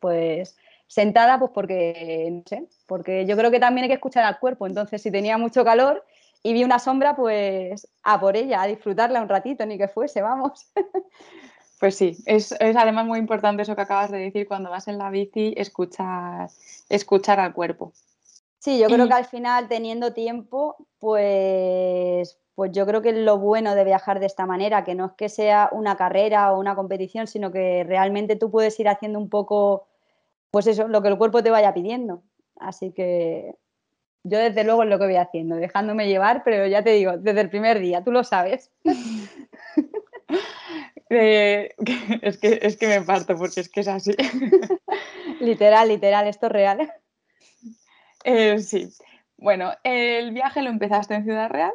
[0.00, 4.38] pues sentada pues porque, no sé, porque yo creo que también hay que escuchar al
[4.38, 4.66] cuerpo.
[4.66, 6.04] Entonces si tenía mucho calor
[6.42, 10.22] y vi una sombra, pues a por ella, a disfrutarla un ratito, ni que fuese,
[10.22, 10.70] vamos.
[11.84, 15.10] Pues sí, es, además muy importante eso que acabas de decir, cuando vas en la
[15.10, 16.48] bici, escuchar,
[16.88, 17.92] escuchar al cuerpo.
[18.58, 23.36] Sí, yo creo que al final, teniendo tiempo, pues, pues yo creo que es lo
[23.36, 26.74] bueno de viajar de esta manera, que no es que sea una carrera o una
[26.74, 29.86] competición, sino que realmente tú puedes ir haciendo un poco,
[30.50, 32.22] pues eso, lo que el cuerpo te vaya pidiendo.
[32.56, 33.56] Así que
[34.22, 37.42] yo desde luego es lo que voy haciendo, dejándome llevar, pero ya te digo, desde
[37.42, 38.70] el primer día, tú lo sabes.
[41.10, 41.74] Eh,
[42.22, 44.12] es, que, es que me parto porque es que es así.
[45.40, 46.92] literal, literal, esto es real.
[48.24, 48.88] Eh, sí.
[49.36, 51.74] Bueno, el viaje lo empezaste en Ciudad Real.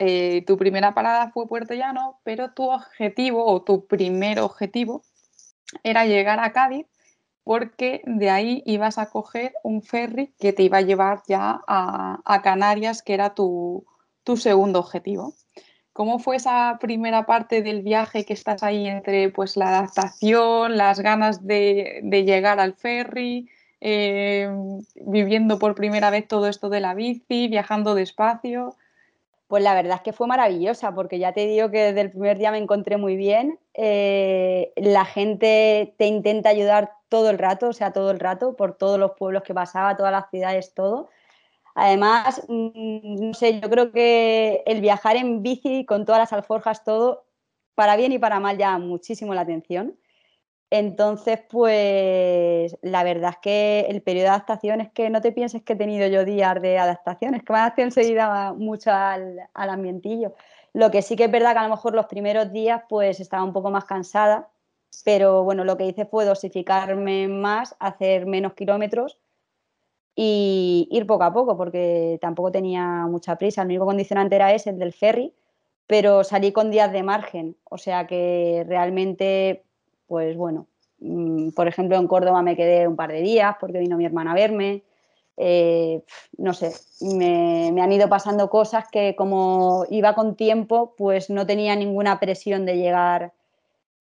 [0.00, 5.02] Eh, tu primera parada fue Puerto Llano, pero tu objetivo o tu primer objetivo
[5.82, 6.86] era llegar a Cádiz
[7.44, 12.40] porque de ahí ibas a coger un ferry que te iba a llevar ya a,
[12.42, 13.84] Canarias, que era tu,
[14.36, 15.34] segundo objetivo.
[15.92, 21.00] ¿Cómo fue esa primera parte del viaje que estás ahí entre pues, la adaptación, las
[21.00, 23.50] ganas de, llegar al ferry,
[23.80, 24.48] eh,
[24.94, 28.74] viviendo por primera vez todo esto de la bici, viajando despacio?
[29.48, 32.38] Pues la verdad es que fue maravillosa, porque ya te digo que desde el primer
[32.38, 33.58] día me encontré muy bien.
[33.74, 38.78] Eh, la gente te intenta ayudar todo el rato, o sea, todo el rato, por
[38.78, 41.10] todos los pueblos que pasaba, todas las ciudades, todo.
[41.74, 46.84] Además, mm, no sé, yo creo que el viajar en bici con todas las alforjas,
[46.84, 47.26] todo,
[47.74, 49.98] para bien y para mal, llama muchísimo la atención.
[50.70, 55.62] Entonces, pues la verdad es que el periodo de adaptación es que no te pienses
[55.62, 59.70] que he tenido yo días de adaptación, es que me adapté enseguida mucho al, al
[59.70, 60.34] ambientillo.
[60.72, 63.44] Lo que sí que es verdad que a lo mejor los primeros días pues estaba
[63.44, 64.48] un poco más cansada,
[65.04, 69.18] pero bueno, lo que hice fue dosificarme más, hacer menos kilómetros
[70.14, 73.62] y ir poco a poco, porque tampoco tenía mucha prisa.
[73.62, 75.34] El único condicionante era ese, el del ferry,
[75.86, 79.64] pero salí con días de margen, o sea que realmente
[80.12, 80.66] pues bueno,
[80.98, 84.32] mm, por ejemplo, en Córdoba me quedé un par de días porque vino mi hermana
[84.32, 84.82] a verme.
[85.38, 86.02] Eh,
[86.36, 91.74] no sé, me, han ido pasando cosas que como iba con tiempo, pues no tenía
[91.76, 93.32] ninguna presión de llegar,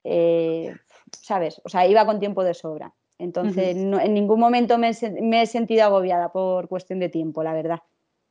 [0.03, 0.75] eh,
[1.21, 1.61] ¿sabes?
[1.63, 2.93] O sea, iba con tiempo de sobra.
[3.21, 4.89] Entonces, en ningún momento me
[5.41, 7.81] he sentido agobiada por cuestión de tiempo, la verdad.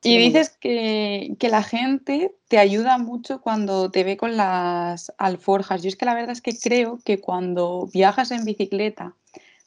[0.03, 5.83] Y dices que, la gente te ayuda mucho cuando te ve con las alforjas.
[5.83, 9.15] Yo es que la verdad es que creo que cuando viajas en bicicleta,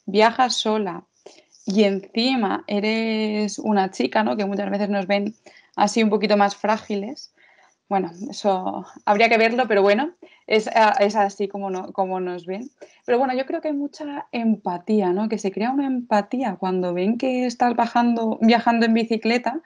[0.05, 1.05] viajas sola
[1.65, 4.35] y encima eres una chica, ¿no?
[4.35, 5.35] Que muchas veces nos ven
[5.75, 7.33] así un poquito más frágiles.
[7.87, 10.15] Bueno, eso habría que verlo, pero bueno,
[10.47, 12.71] es, así como, como nos ven.
[13.05, 15.29] Pero bueno, yo creo que hay mucha empatía, ¿no?
[15.29, 19.61] Que se crea una empatía cuando ven que estás bajando, viajando en bicicleta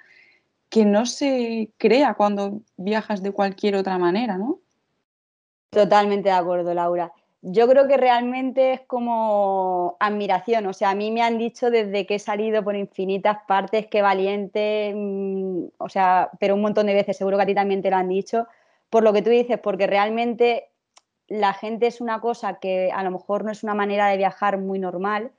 [0.70, 4.60] que no se crea cuando viajas de cualquier otra manera, ¿no?
[5.72, 7.12] Totalmente de acuerdo, Laura.
[7.41, 10.65] Yo creo que realmente es como admiración.
[10.67, 14.02] O sea, a mí me han dicho desde que he salido por infinitas partes que
[14.02, 17.89] valiente, mm, o sea, pero un montón de veces, seguro que a ti también te
[17.89, 18.47] lo han dicho,
[18.89, 20.69] por lo que tú dices, porque realmente
[21.28, 24.58] la gente es una cosa que a lo mejor no es una manera de viajar
[24.58, 25.32] muy normal.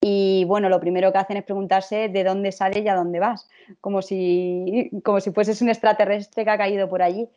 [0.00, 3.48] Y bueno, lo primero que hacen es preguntarse de dónde sales y a dónde vas,
[3.80, 7.28] como si, como si fueses un extraterrestre que ha caído por allí.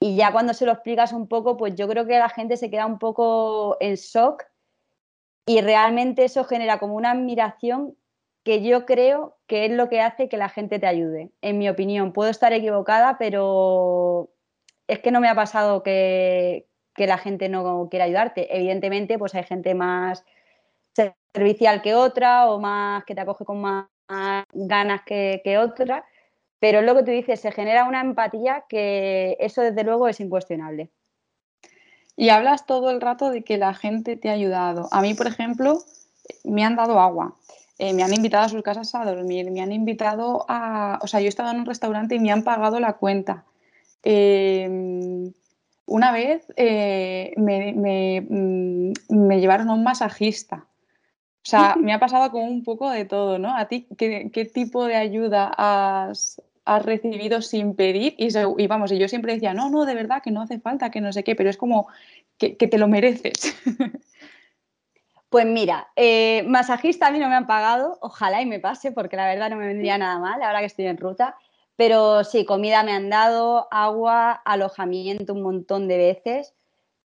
[0.00, 2.70] Y ya cuando se lo explicas un poco, pues yo creo que la gente se
[2.70, 4.44] queda un poco en shock
[5.46, 7.96] y realmente eso genera como una admiración
[8.42, 11.68] que yo creo que es lo que hace que la gente te ayude, en mi
[11.68, 12.12] opinión.
[12.12, 14.30] Puedo estar equivocada, pero
[14.88, 18.54] es que no me ha pasado que, la gente no quiera ayudarte.
[18.54, 20.24] Evidentemente, pues hay gente más
[21.32, 23.86] servicial que otra o más que te acoge con más
[24.52, 26.04] ganas que, otra,
[26.60, 30.20] pero es lo que tú dices, se genera una empatía que eso desde luego es
[30.20, 30.90] incuestionable.
[32.16, 34.88] Y hablas todo el rato de que la gente te ha ayudado.
[34.92, 35.78] A mí, por ejemplo,
[36.44, 37.34] me han dado agua,
[37.78, 40.98] eh, me han invitado a sus casas a dormir, me han invitado a...
[41.02, 43.44] O sea, yo he estado en un restaurante y me han pagado la cuenta.
[44.02, 45.32] Em,
[45.86, 50.66] una vez eh, mm, me, llevaron a un masajista.
[51.42, 53.56] O sea, me ha pasado como un poco de todo, ¿no?
[53.56, 59.08] ¿A ti qué tipo de ayuda has, has recibido sin pedir y, vamos, y yo
[59.08, 61.50] siempre decía, no, no, de verdad que no hace falta, que no sé qué, pero
[61.50, 61.88] es como
[62.38, 63.56] que, te lo mereces.
[65.28, 69.14] Pues mira, eh, masajista a mí no me han pagado, ojalá y me pase, porque
[69.14, 71.36] la verdad no me vendría nada mal ahora que estoy en ruta,
[71.76, 76.52] pero sí, comida me han dado, agua, alojamiento un montón de veces.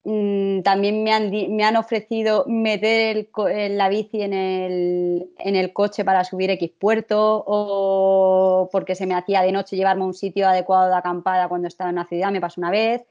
[0.06, 3.30] Mm, también me han, me han ofrecido meter
[3.70, 9.54] la bici en el, coche para subir X puerto o porque se me hacía de
[9.54, 12.60] noche llevarme a un sitio adecuado de acampada cuando estaba en una ciudad, me pasó
[12.60, 13.06] una vez.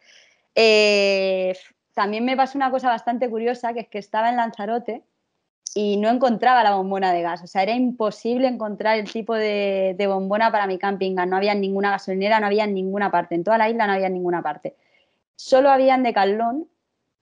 [0.55, 1.57] Eh,
[1.95, 5.03] también me pasó una cosa bastante curiosa, que es que estaba en Lanzarote
[5.75, 7.43] y no encontraba la bombona de gas.
[7.43, 11.27] O sea, era imposible encontrar el tipo de, de bombona para mi camping gas.
[11.29, 13.35] No había ninguna gasolinera, no había en ninguna parte.
[13.35, 14.77] En toda la isla no había en ninguna parte.
[15.37, 16.69] Solo había en Decathlon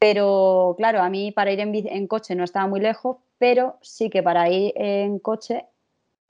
[0.00, 4.22] pero claro, a mí para ir en, coche no estaba muy lejos, pero sí que
[4.22, 5.66] para ir en coche,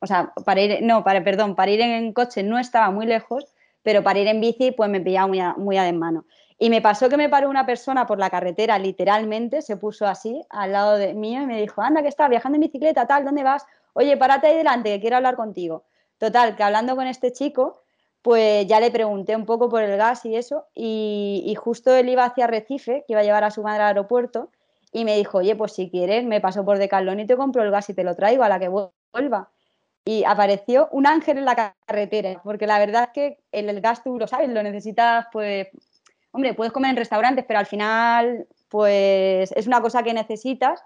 [0.01, 3.47] o sea, para ir, no, para, perdón, para ir en coche no estaba muy lejos,
[3.85, 6.27] pero para ir en bici pues me pillaba muy a, a mano.
[6.59, 10.43] Y me pasó que me paró una persona por la carretera, literalmente, se puso así
[10.51, 13.45] al lado de mí y me dijo, anda, que estás viajando en bicicleta, tal, ¿dónde
[13.45, 13.65] vas?
[13.93, 15.85] Oye, párate ahí delante, que quiero hablar contigo.
[16.19, 17.83] Total, que hablando con este chico,
[18.23, 22.25] pues ya le pregunté un poco por el gas y eso, y, justo él iba
[22.25, 24.51] hacia Recife, que iba a llevar a su madre al aeropuerto,
[24.93, 27.71] y me dijo, oye, pues si quieres, me paso por Decathlon y te compro el
[27.71, 29.51] gas y te lo traigo a la que vuelva.
[30.05, 34.19] Y apareció un ángel en la carretera, porque la verdad es que el, gas tú
[34.19, 35.69] lo sabes, lo necesitas, pues,
[36.33, 40.83] hombre, puedes comer en restaurantes, pero al final, pues, es una cosa que necesitas.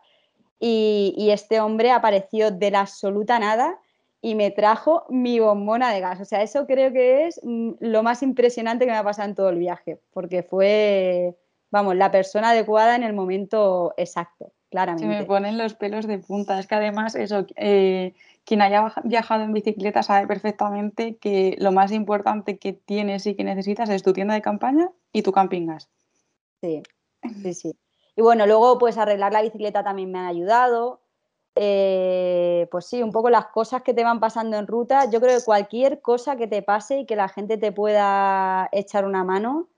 [0.66, 3.78] Y este hombre apareció de la absoluta nada
[4.24, 6.18] y me trajo mi bombona de gas.
[6.18, 9.34] O sea, eso creo que es mm, lo más impresionante que me ha pasado en
[9.34, 11.36] todo el viaje, porque fue,
[11.70, 15.14] vamos, la persona adecuada en el momento exacto, claramente.
[15.14, 16.58] Se me ponen los pelos de punta.
[16.58, 18.14] Es que además, eso, eh,
[18.46, 23.44] quien haya viajado en bicicleta sabe perfectamente que lo más importante que tienes y que
[23.44, 25.90] necesitas es tu tienda de campaña y tu camping gas.
[26.62, 26.82] Sí,
[27.42, 27.76] sí, sí.
[28.16, 31.03] Y bueno, luego pues arreglar la bicicleta también me ha ayudado.
[31.56, 35.08] Eh, pues sí, un poco las cosas que te van pasando en ruta.
[35.10, 39.04] Yo creo que cualquier cosa que te pase y que la gente te pueda echar
[39.04, 39.68] una mano,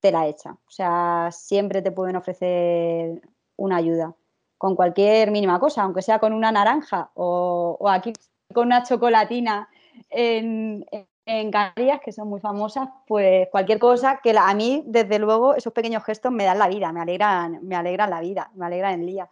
[0.00, 0.52] te la echa.
[0.52, 3.22] O sea, siempre te pueden ofrecer
[3.56, 4.14] una ayuda
[4.58, 8.12] con cualquier mínima cosa, aunque sea con una naranja o, aquí
[8.54, 9.68] con una chocolatina
[10.10, 10.86] en,
[11.26, 15.72] en Canarias, que son muy famosas, pues cualquier cosa que a mí, desde luego, esos
[15.72, 19.06] pequeños gestos me dan la vida, me alegran, me alegran la vida, me alegran el
[19.06, 19.28] día.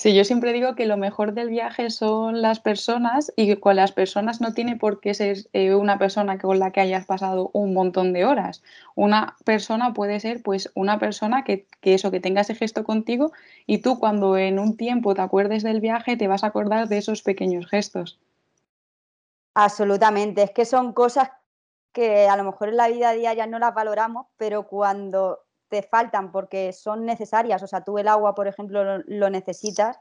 [0.00, 3.90] Sí, yo siempre digo que lo mejor del viaje son las personas y con las
[3.90, 7.74] personas no tiene por qué ser eh, una persona con la que hayas pasado un
[7.74, 8.62] montón de horas.
[8.94, 13.32] Una persona puede ser pues una persona que, que, eso, que tenga ese gesto contigo
[13.66, 16.98] y tú cuando en un tiempo te acuerdes del viaje te vas a acordar de
[16.98, 18.20] esos pequeños gestos.
[19.54, 21.32] Absolutamente, es que son cosas
[21.90, 26.32] que a lo mejor en la vida diaria no las valoramos, pero cuando te faltan
[26.32, 27.62] porque son necesarias.
[27.62, 29.98] O sea, tú el agua, por ejemplo, lo, necesitas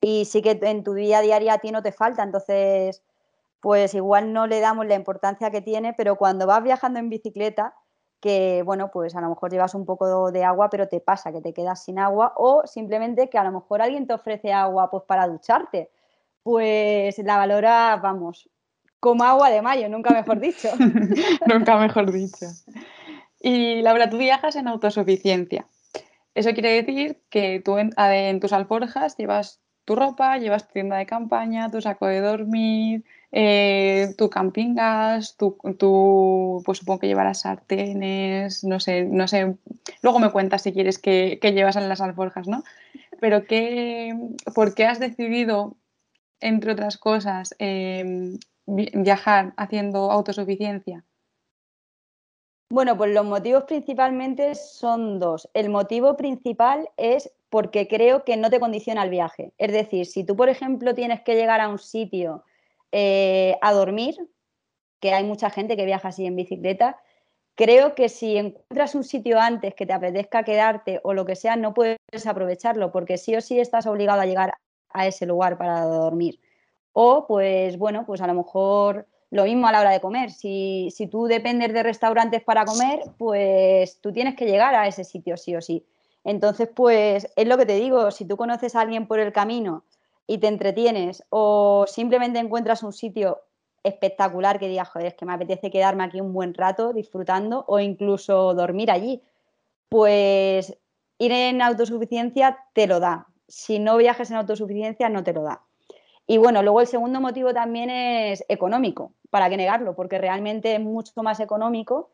[0.00, 2.22] y sí que en tu día a día a ti no te falta.
[2.22, 3.02] Entonces,
[3.60, 7.74] pues igual no le damos la importancia que tiene, pero cuando vas viajando en bicicleta,
[8.20, 11.40] que bueno, pues a lo mejor llevas un poco de agua, pero te pasa que
[11.40, 15.04] te quedas sin agua o simplemente que a lo mejor alguien te ofrece agua pues
[15.04, 15.90] para ducharte,
[16.42, 18.48] pues la valora, vamos,
[18.98, 20.68] como agua de mayo, nunca mejor dicho.
[21.46, 22.46] nunca mejor dicho.
[23.46, 25.66] Y Laura, tú viajas en autosuficiencia.
[26.34, 31.04] Eso quiere decir que tú en, tus alforjas llevas tu ropa, llevas tu tienda de
[31.04, 35.58] campaña, tu saco de dormir, eh, tu camping gas, tu,
[36.64, 39.56] pues supongo que llevarás sartenes, no sé, no sé.
[40.00, 42.64] Luego me cuentas si quieres que, llevas en las alforjas, ¿no?
[43.20, 44.16] Pero qué,
[44.54, 45.76] ¿por qué has decidido,
[46.40, 51.04] entre otras cosas, em, viajar haciendo autosuficiencia?
[52.74, 55.48] Bueno, pues los motivos principalmente son dos.
[55.54, 59.52] El motivo principal es porque creo que no te condiciona el viaje.
[59.58, 62.42] Es decir, si tú, por ejemplo, tienes que llegar a un sitio
[62.90, 64.16] eh, a dormir,
[65.00, 66.98] que hay mucha gente que viaja así en bicicleta,
[67.54, 71.54] creo que si encuentras un sitio antes que te apetezca quedarte o lo que sea,
[71.54, 74.54] no puedes aprovecharlo, porque sí o sí estás obligado a llegar
[74.90, 76.40] a ese lugar para dormir.
[76.92, 80.30] O, pues bueno, pues a lo mejor lo mismo a la hora de comer.
[80.30, 85.02] Si, si tú dependes de restaurantes para comer, pues tú tienes que llegar a ese
[85.02, 85.84] sitio sí o sí.
[86.22, 89.82] Entonces, pues es lo que te digo, si tú conoces a alguien por el camino
[90.28, 93.40] y te entretienes o simplemente encuentras un sitio
[93.82, 97.80] espectacular que digas, joder, es que me apetece quedarme aquí un buen rato disfrutando o
[97.80, 99.20] incluso dormir allí,
[99.88, 100.78] pues
[101.18, 103.26] ir en autosuficiencia te lo da.
[103.48, 105.62] Si no viajes en autosuficiencia, no te lo da.
[106.26, 110.80] Y bueno, luego el segundo motivo también es económico, para qué negarlo, porque realmente es
[110.80, 112.12] mucho más económico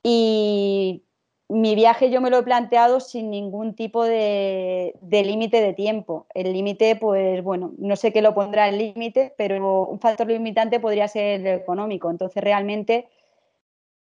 [0.00, 1.02] y
[1.48, 6.28] mi viaje yo me lo he planteado sin ningún tipo de, límite de tiempo.
[6.34, 10.78] El límite, pues bueno, no sé qué lo pondrá el límite, pero un factor limitante
[10.78, 12.12] podría ser el económico.
[12.12, 13.08] Entonces, realmente,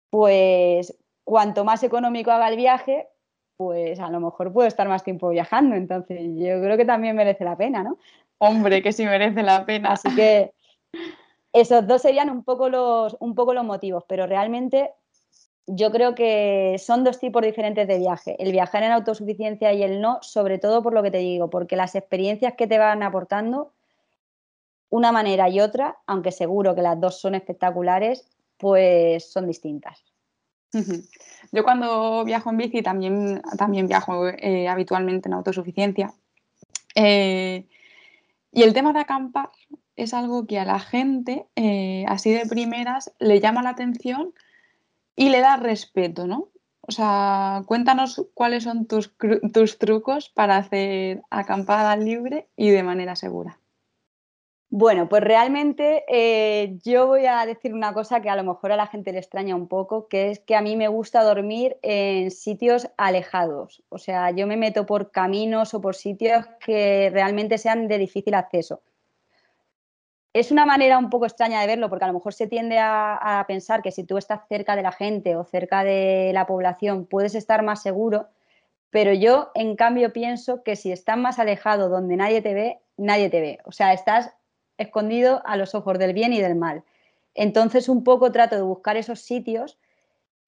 [0.10, 3.08] pues cuanto más económico haga el viaje,
[3.56, 5.76] pues a lo mejor puedo estar más tiempo viajando.
[5.76, 8.00] Entonces, yo creo que también merece la pena, ¿no?
[8.40, 9.92] Hombre, que sí merece la pena.
[9.92, 10.54] Así que
[11.62, 14.92] esos dos serían un poco los, motivos, pero realmente
[15.66, 20.00] yo creo que son dos tipos diferentes de viaje, el viajar en autosuficiencia y el
[20.02, 23.74] no, sobre todo por lo que te digo, porque las experiencias que te van aportando,
[24.90, 28.26] una manera y otra, aunque seguro que las dos son espectaculares,
[28.58, 30.04] pues son distintas.
[31.52, 36.14] Yo cuando viajo en bici también, también viajo eh, habitualmente en autosuficiencia.
[36.96, 37.68] Eh,
[38.52, 39.50] y el tema de acampar
[39.98, 44.34] es algo que a la gente, eh, así de primeras, le llama la atención
[45.16, 46.50] y le da respeto, ¿no?
[46.82, 49.14] O sea, cuéntanos cuáles son tus,
[49.52, 53.60] tus trucos para hacer acampada libre y de manera segura.
[54.70, 58.76] Bueno, pues realmente eh, yo voy a decir una cosa que a lo mejor a
[58.76, 62.32] la gente le extraña un poco, que es que a mí me gusta dormir en
[62.32, 63.82] sitios alejados.
[63.90, 68.34] O sea, yo me meto por caminos o por sitios que realmente sean de difícil
[68.34, 68.82] acceso
[70.34, 73.44] es una manera un poco extraña de verlo porque a lo mejor se tiende a,
[73.48, 77.36] pensar que si tú estás cerca de la gente o cerca de la población puedes
[77.36, 78.28] estar más seguro,
[78.90, 83.30] pero yo en cambio pienso que si estás más alejado donde nadie te ve, nadie
[83.30, 83.60] te ve.
[83.66, 84.34] O sea, estás
[84.78, 86.84] escondido a los ojos del bien y del mal.
[87.34, 89.78] Entonces un poco trato de buscar esos sitios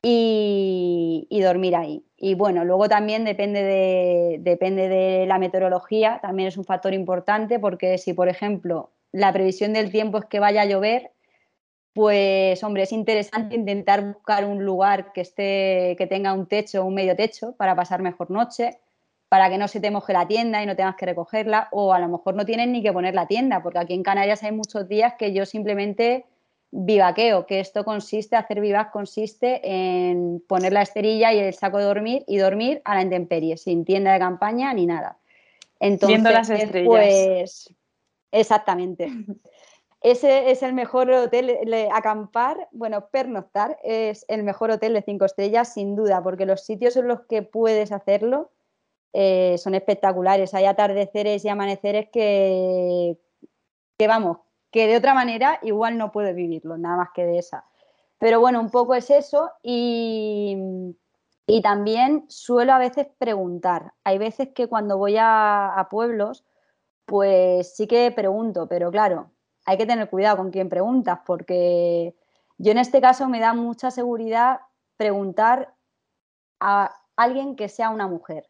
[0.02, 2.04] y, dormir ahí.
[2.18, 7.60] Y bueno, luego también depende de, depende de la meteorología, también es un factor importante
[7.60, 11.12] porque si, por ejemplo, la previsión del tiempo es que vaya a llover,
[11.94, 16.94] pues hombre, es interesante intentar buscar un lugar que esté, que tenga un techo, un
[16.94, 18.80] medio techo, para pasar mejor noche,
[19.28, 22.00] para que no se te moje la tienda y no tengas que recogerla, o a
[22.00, 24.88] lo mejor no tienes ni que poner la tienda, porque aquí en Canarias hay muchos
[24.88, 26.26] días que yo simplemente
[26.72, 31.86] vivaqueo, que esto consiste, hacer vivac consiste en poner la esterilla y el saco de
[31.86, 35.18] dormir y dormir a la intemperie, sin tienda de campaña ni nada.
[35.80, 36.88] Entonces, Viendo las estrellas.
[36.88, 37.74] Pues,
[38.32, 39.12] Exactamente.
[40.02, 41.58] Ese es el mejor hotel,
[41.92, 46.96] acampar, bueno, pernoctar es el mejor hotel de cinco estrellas, sin duda, porque los sitios
[46.96, 48.52] en los que puedes hacerlo
[49.12, 50.54] eh, son espectaculares.
[50.54, 53.18] Hay atardeceres y amaneceres que,
[53.98, 54.38] que, vamos,
[54.72, 57.66] que de otra manera igual no puedes vivirlo, nada más que de esa.
[58.20, 60.58] Pero bueno, un poco es eso y,
[61.46, 63.94] y también suelo a veces preguntar.
[64.06, 66.46] Hay veces que cuando voy a pueblos,
[67.10, 69.32] pues sí que pregunto, pero claro,
[69.66, 72.16] hay que tener cuidado con quién preguntas, porque
[72.60, 74.60] yo en este caso me da mucha seguridad
[74.96, 75.74] preguntar
[76.60, 78.48] a alguien que sea una mujer.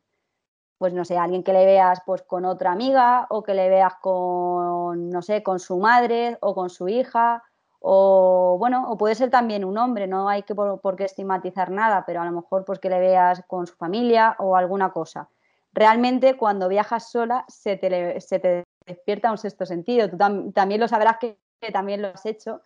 [0.77, 3.95] Pues no sé, alguien que le veas pues con otra amiga o que le veas
[4.01, 7.43] con, no sé, con su madre o con su hija
[7.79, 12.03] o bueno, o puede ser también un hombre, no hay que por, qué estigmatizar nada,
[12.05, 15.29] pero a lo mejor pues que le veas con su familia o alguna cosa
[15.73, 20.09] realmente cuando viajas sola se te, despierta un sexto sentido.
[20.09, 21.37] Tú también lo sabrás que,
[21.71, 22.61] también lo has hecho.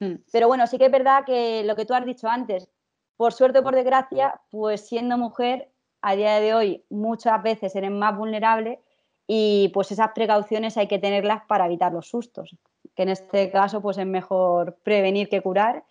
[0.00, 0.16] Mm.
[0.32, 2.68] Pero bueno, sí que es verdad que lo que tú has dicho antes,
[3.16, 5.70] por suerte o por desgracia, pues siendo mujer,
[6.02, 8.80] a día de hoy muchas veces eres más vulnerable
[9.26, 12.54] y pues esas precauciones hay que tenerlas para evitar los sustos,
[12.94, 15.84] que en este caso pues es mejor prevenir que curar.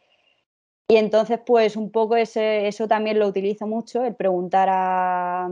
[0.87, 5.49] Y entonces pues un poco eso también lo utilizo mucho, el preguntar a,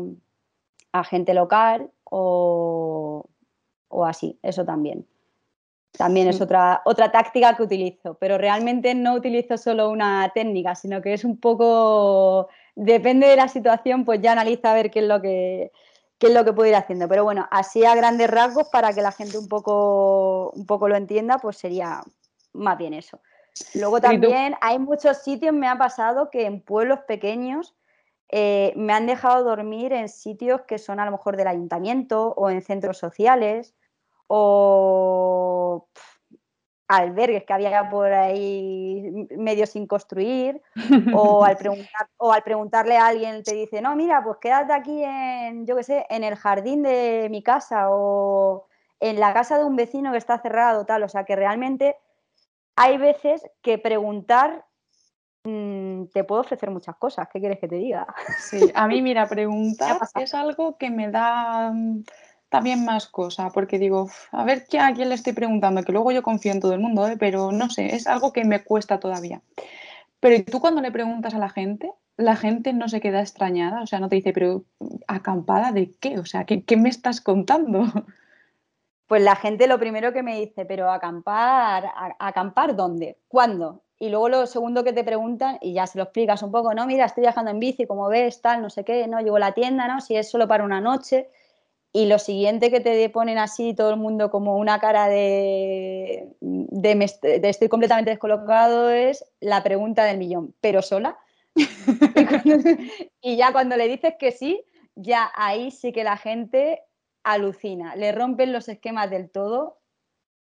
[0.94, 3.26] a gente local o,
[3.90, 5.06] o así, eso también.
[5.98, 11.02] También es otra, otra táctica que utilizo, pero realmente no utilizo solo una técnica, sino
[11.02, 15.06] que es un poco, depende de la situación, pues ya analiza a ver qué es
[15.06, 15.72] lo que,
[16.18, 17.08] qué es lo que puedo ir haciendo.
[17.08, 20.96] Pero bueno, así a grandes rasgos, para que la gente un poco, un poco lo
[20.96, 22.02] entienda, pues sería
[22.54, 23.20] más bien eso.
[23.76, 27.76] Luego también hay muchos sitios, me ha pasado que en pueblos pequeños
[28.36, 32.50] eh, me han dejado dormir en sitios que son a lo mejor del ayuntamiento o
[32.50, 33.76] en centros sociales
[34.26, 35.88] o
[36.88, 40.64] albergues que había por ahí medio sin construir,
[41.14, 45.04] o al, preguntar, o al preguntarle a alguien te dice, no, mira, pues quédate aquí
[45.04, 48.66] en, yo qué sé, en el jardín de mi casa o
[49.00, 51.04] en la casa de un vecino que está cerrado, tal.
[51.04, 51.98] O sea que realmente
[52.76, 54.66] hay veces que preguntar
[55.44, 57.28] mm, te puede ofrecer muchas cosas.
[57.32, 58.08] ¿Qué quieres que te diga?
[58.40, 62.04] Sí, a mí, mira, preguntar es algo que me da mm,
[62.50, 66.12] también más cosa, porque digo, a ver ¿qué, a quién le estoy preguntando, que luego
[66.12, 67.18] yo confío en todo el mundo, ¿eh?
[67.18, 69.42] pero no sé, es algo que me cuesta todavía.
[70.20, 73.88] Pero tú cuando le preguntas a la gente, la gente no se queda extrañada, o
[73.88, 74.66] sea, no te dice, pero
[75.08, 77.86] acampada de qué, o sea, ¿qué, me estás contando?
[79.06, 83.83] Pues la gente lo primero que me dice, pero acampar, acampar dónde, cuándo.
[84.04, 86.86] Y luego lo segundo que te preguntan, y ya se lo explicas un poco, no,
[86.86, 89.88] mira, estoy viajando en bici, como ves, tal, no sé qué, no, llevo la tienda,
[89.88, 90.02] ¿no?
[90.02, 91.30] Si es solo para una noche.
[91.94, 97.10] Y lo siguiente que te ponen así todo el mundo como una cara de, de,
[97.44, 101.18] estoy completamente descolocado es la pregunta del millón, pero sola.
[103.22, 106.82] y, ya cuando le dices que sí, ya ahí sí que la gente
[107.24, 109.80] alucina, le rompen los esquemas del todo.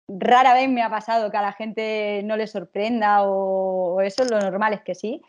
[0.08, 4.40] Rara vez me ha pasado que a la gente no le sorprenda o, eso, lo
[4.40, 5.22] normal es que sí.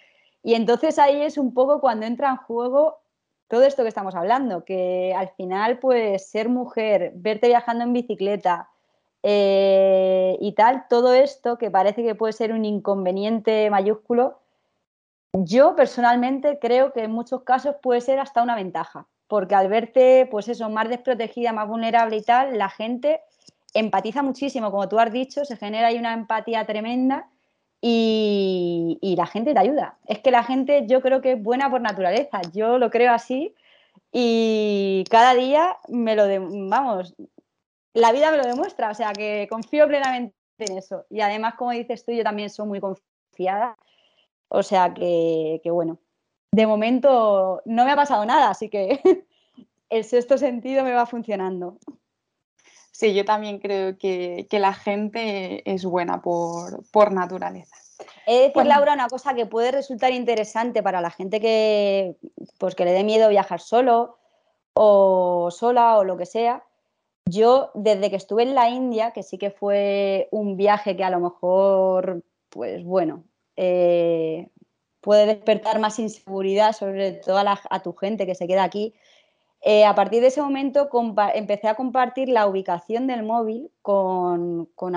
[0.43, 3.01] Y entonces ahí es un poco cuando entra en juego
[3.49, 8.69] todo esto que estamos hablando, que al final, pues ser mujer, verte viajando en bicicleta
[9.23, 14.41] eh, y tal, todo esto que parece que puede ser un inconveniente mayúsculo,
[15.33, 20.29] yo personalmente creo que en muchos casos puede ser hasta una ventaja, porque al verte,
[20.31, 23.21] pues eso, más desprotegida, más vulnerable y tal, la gente
[23.79, 27.29] empatiza muchísimo, como tú has dicho, se genera ahí una empatía tremenda
[27.81, 29.99] y, la gente te ayuda.
[30.07, 33.55] Es que la gente yo creo que es buena por naturaleza, yo lo creo así
[34.13, 36.25] y cada día me lo,
[36.69, 37.15] vamos,
[37.95, 41.07] la vida me lo demuestra, o sea que confío plenamente en eso.
[41.11, 43.77] Y además, como dices tú, yo también soy muy confiada,
[44.49, 45.99] o sea que, bueno,
[46.53, 49.01] de momento no me ha pasado nada, así que
[49.91, 51.79] el sexto sentido me va funcionando.
[52.99, 57.77] Sí, yo también creo que, la gente es buena por, naturaleza.
[58.27, 62.17] He de decir, Laura, una cosa que puede resultar interesante para la gente que,
[62.57, 64.17] pues, que le dé miedo viajar solo
[64.73, 66.65] o sola o lo que sea.
[67.27, 71.11] Yo, desde que estuve en la India, que sí que fue un viaje que a
[71.11, 73.25] lo mejor, pues bueno,
[73.57, 74.49] eh,
[75.03, 78.95] puede despertar más inseguridad, sobre todo a tu gente que se queda aquí,
[79.69, 80.89] eh, a partir de ese momento
[81.35, 84.93] empecé a compartir la ubicación del móvil con, con,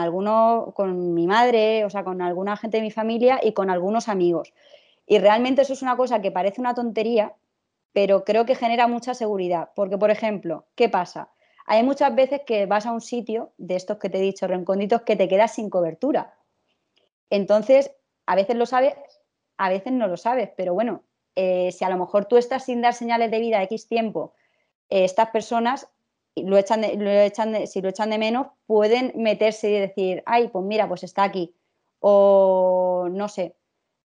[0.76, 4.53] con mi madre, o sea, con alguna gente de mi familia y con algunos amigos.
[5.07, 7.34] Y realmente eso es una cosa que parece una tontería,
[7.93, 9.72] pero creo que genera mucha seguridad.
[9.74, 11.32] Porque, por ejemplo, ¿qué pasa?
[11.65, 15.01] Hay muchas veces que vas a un sitio de estos que te he dicho, recónditos,
[15.01, 16.36] que te quedas sin cobertura.
[17.32, 17.89] Entonces,
[18.28, 18.93] a veces lo sabes,
[19.57, 21.01] a veces no lo sabes, pero bueno,
[21.36, 24.36] eh, si a lo mejor tú estás sin dar señales de vida X tiempo
[24.90, 25.88] estas personas
[26.36, 30.88] lo echan echan si lo echan de menos, pueden meterse y decir, ay, pues mira,
[30.88, 31.54] pues está aquí.
[32.00, 33.56] O no sé,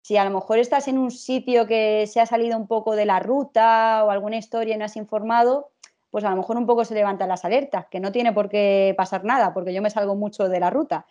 [0.01, 3.05] si a lo mejor estás en un sitio que se ha salido un poco de
[3.05, 5.71] la ruta o alguna historia y no has informado,
[6.11, 8.93] pues a lo mejor un poco se levantan las alertas, que no tiene por qué
[8.97, 11.05] pasar nada, porque yo me salgo mucho de la ruta.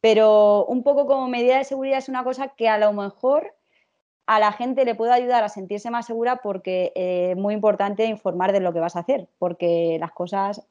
[0.00, 3.54] Pero un poco como medida de seguridad es una cosa que a lo mejor
[4.26, 8.06] a la gente le puede ayudar a sentirse más segura porque eh, es muy importante
[8.06, 10.66] informar de lo que vas a hacer, porque las cosas,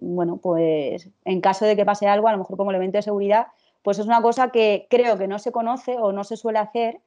[0.00, 3.48] bueno, pues en caso de que pase algo, a lo mejor como elemento de seguridad,
[3.82, 7.00] pues es una cosa que creo que no se conoce o no se suele hacer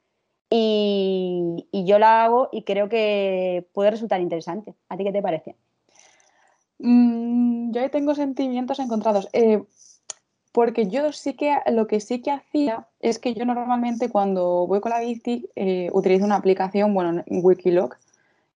[0.50, 4.76] y, yo la hago y creo que puede resultar interesante.
[4.90, 5.56] ¿A ti qué te parece?
[6.80, 9.30] Mm, yo tengo sentimientos encontrados.
[9.34, 9.64] Eh,
[10.58, 14.80] porque yo sí que lo que sí que hacía es que yo normalmente cuando voy
[14.80, 17.96] con la bici eh, utilizo una aplicación, bueno, Wikiloc,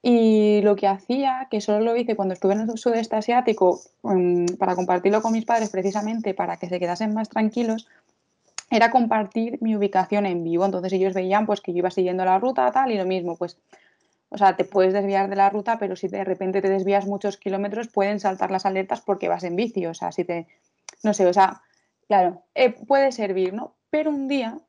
[0.01, 4.55] y lo que hacía, que solo lo hice cuando estuve en el sudeste asiático, mm,
[4.57, 7.87] para compartirlo con mis padres precisamente para que se quedasen más tranquilos,
[8.71, 10.65] era compartir mi ubicación en vivo.
[10.65, 13.59] Entonces ellos veían pues que yo iba siguiendo la ruta tal y lo mismo, pues,
[14.29, 17.37] o sea, te puedes desviar de la ruta, pero si de repente te desvías muchos
[17.37, 20.47] kilómetros pueden saltar las alertas porque vas en bici, o sea, si te,
[21.03, 21.61] no sé, o sea,
[22.11, 23.77] claro, eh, puede servir, ¿no?
[23.89, 24.59] Pero un día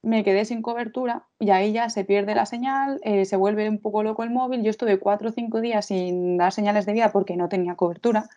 [0.00, 3.76] me quedé sin cobertura y ahí ya se pierde la señal, eh, se vuelve un
[3.76, 4.62] poco loco el móvil.
[4.62, 8.30] Yo estuve cuatro o cinco días sin dar señales de vida porque no tenía cobertura.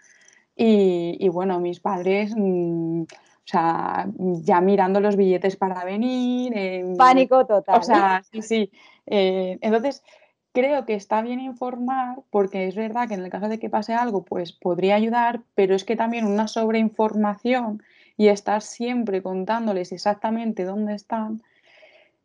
[0.54, 6.52] Y, bueno, mis padres, mm, o sea, ya mirando los billetes para venir.
[6.54, 7.80] Em, Pánico total.
[7.80, 8.72] O sea, sí, sí.
[9.06, 10.04] Eh, entonces,
[10.52, 13.94] creo que está bien informar porque es verdad que en el caso de que pase
[13.94, 17.82] algo, pues podría ayudar, pero es que también una sobreinformación
[18.22, 21.42] y estar siempre contándoles exactamente dónde están,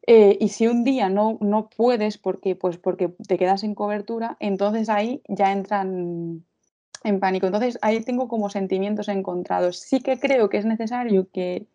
[0.07, 4.37] eh, y si un día no, no puedes porque, pues porque te quedas sin cobertura,
[4.39, 6.45] entonces ahí ya entran
[7.03, 7.47] en pánico.
[7.47, 9.79] Entonces ahí tengo como sentimientos encontrados.
[9.81, 11.67] Sí que creo que es necesario que,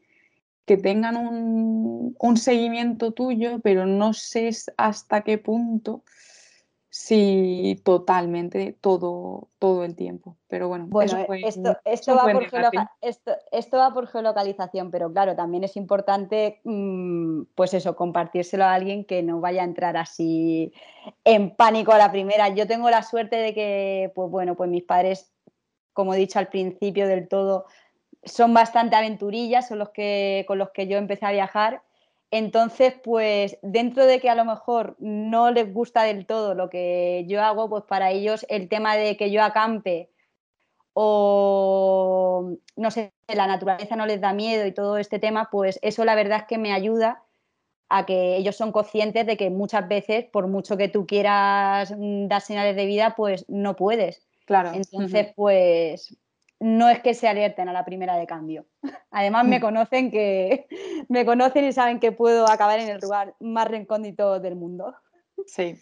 [0.65, 6.03] que tengan un, un, seguimiento tuyo, pero no sé hasta qué punto
[6.93, 10.35] Sí, totalmente, todo, todo el tiempo.
[10.49, 12.43] Pero bueno, bueno esto, esto, va por
[13.51, 19.05] esto, va por geolocalización, pero claro, también es importante, mm, pues eso, compartírselo a alguien
[19.05, 20.73] que no vaya a entrar así
[21.23, 22.49] en pánico a la primera.
[22.49, 25.31] Yo tengo la suerte de que, pues bueno, pues mis padres,
[25.93, 27.67] como he dicho al principio del todo,
[28.25, 31.83] son bastante aventurillas, son los que con los que yo empecé a viajar
[32.31, 37.25] entonces, pues dentro de que a lo mejor no les gusta del todo lo que
[37.27, 40.09] yo hago, pues para ellos el tema de que yo acampe
[40.93, 46.05] o no sé, la naturaleza no les da miedo y todo este tema, pues eso
[46.05, 47.23] la verdad es que me ayuda
[47.89, 52.27] a que ellos son conscientes de que muchas veces, por mucho que tú quieras mm,
[52.27, 54.25] dar señales de vida, pues no puedes.
[54.45, 54.71] Claro.
[54.73, 56.17] Entonces, pues
[56.61, 58.65] no es que se alerten a la primera de cambio.
[59.11, 59.61] Además me mm.
[59.61, 60.67] conocen que
[61.09, 64.95] me conocen y saben que puedo acabar en el lugar más recóndito del mundo.
[65.47, 65.75] Sí.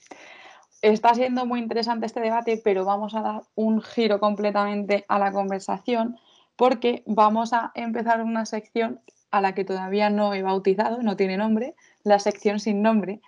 [0.81, 5.33] Está siendo muy interesante este debate, pero vamos a dar un giro completamente a la
[5.33, 6.17] conversación
[6.55, 9.01] porque vamos a empezar una sección
[9.31, 13.21] a la que todavía no he bautizado, no tiene nombre, la sección sin nombre,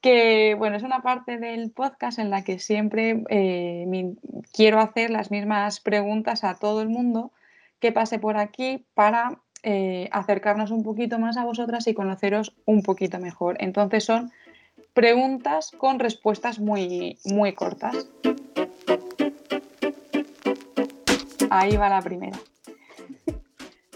[0.00, 4.14] que bueno, es una parte del podcast en la que siempre eh,
[4.52, 7.32] quiero hacer las mismas preguntas a todo el mundo
[7.80, 12.82] que pase por aquí para eh, acercarnos un poquito más a vosotras y conoceros un
[12.82, 13.56] poquito mejor.
[13.60, 14.30] Entonces son
[14.94, 18.06] preguntas con respuestas muy, muy cortas.
[21.50, 22.38] Ahí va la primera.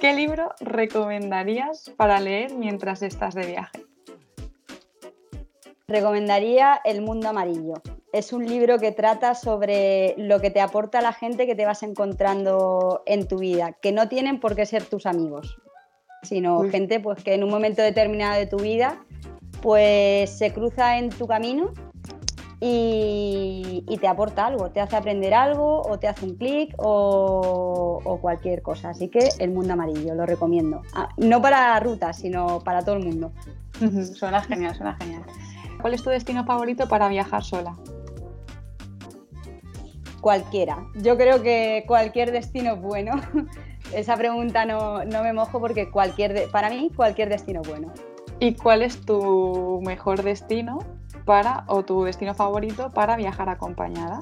[0.01, 3.90] ¿Qué libro recomendarías para leer mientras estás de viaje?
[5.91, 7.75] Recomendaría El Mundo Amarillo.
[8.13, 11.83] Es un libro que trata sobre lo que te aporta la gente que te vas
[11.83, 15.59] encontrando en tu vida, que no tienen por qué ser tus amigos,
[16.23, 19.05] sino gente pues, que en un momento determinado de tu vida
[19.63, 21.73] pues, se cruza en tu camino
[22.61, 28.63] y, te aporta algo, te hace aprender algo o te hace un clic o, cualquier
[28.63, 28.91] cosa.
[28.91, 30.83] Así que El Mundo Amarillo, lo recomiendo.
[30.95, 33.33] Ah, no para rutas, sino para todo el mundo.
[34.15, 35.23] suena genial, suena genial.
[35.81, 37.77] ¿Cuál es tu destino favorito para viajar sola?
[40.21, 40.87] Cualquiera.
[40.97, 43.13] Yo creo que cualquier destino es bueno.
[43.95, 47.93] Esa pregunta no, me mojo porque cualquier para mí cualquier destino es bueno.
[48.39, 50.79] ¿Y cuál es tu mejor destino
[51.25, 54.21] para o tu destino favorito para viajar acompañada?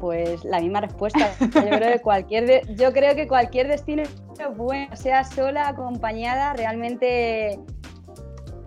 [0.00, 1.30] Pues la misma respuesta.
[1.40, 7.58] Yo creo que cualquier, yo creo que cualquier destino es bueno, sea sola, acompañada, realmente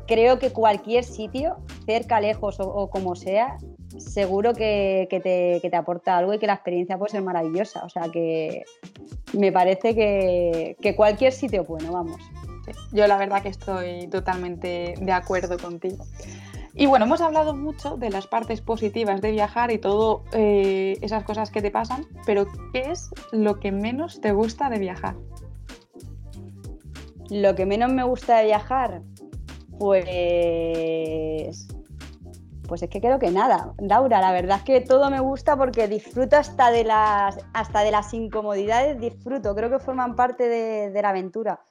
[0.08, 3.58] creo que cualquier sitio, cerca, lejos o, como sea,
[3.97, 5.08] seguro que,
[5.62, 7.84] te, aporta algo y que la experiencia puede ser maravillosa.
[7.84, 8.64] O sea que
[9.34, 12.22] me parece que, cualquier sitio bueno, vamos.
[12.91, 16.05] Yo la verdad que estoy totalmente de acuerdo contigo.
[16.74, 21.24] Y bueno, hemos hablado mucho de las partes positivas de viajar y todo eh, esas
[21.24, 25.16] cosas que te pasan, pero ¿qué es lo que menos te gusta de viajar?
[27.32, 29.01] Lo que menos me gusta de viajar,
[29.78, 31.67] pues.
[32.67, 35.88] Pues es que creo que nada, Laura, la verdad es que todo me gusta porque
[35.88, 41.09] disfruto hasta de las, hasta de las incomodidades, disfruto, creo que forman parte de, la
[41.09, 41.61] aventura.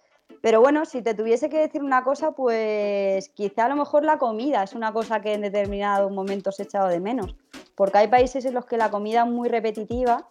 [0.41, 4.17] Pero bueno, si te tuviese que decir una cosa, pues quizá a lo mejor la
[4.19, 7.37] comida es una cosa que en determinados momentos he echado de menos.
[7.75, 10.29] Porque hay países en los que la comida es muy repetitiva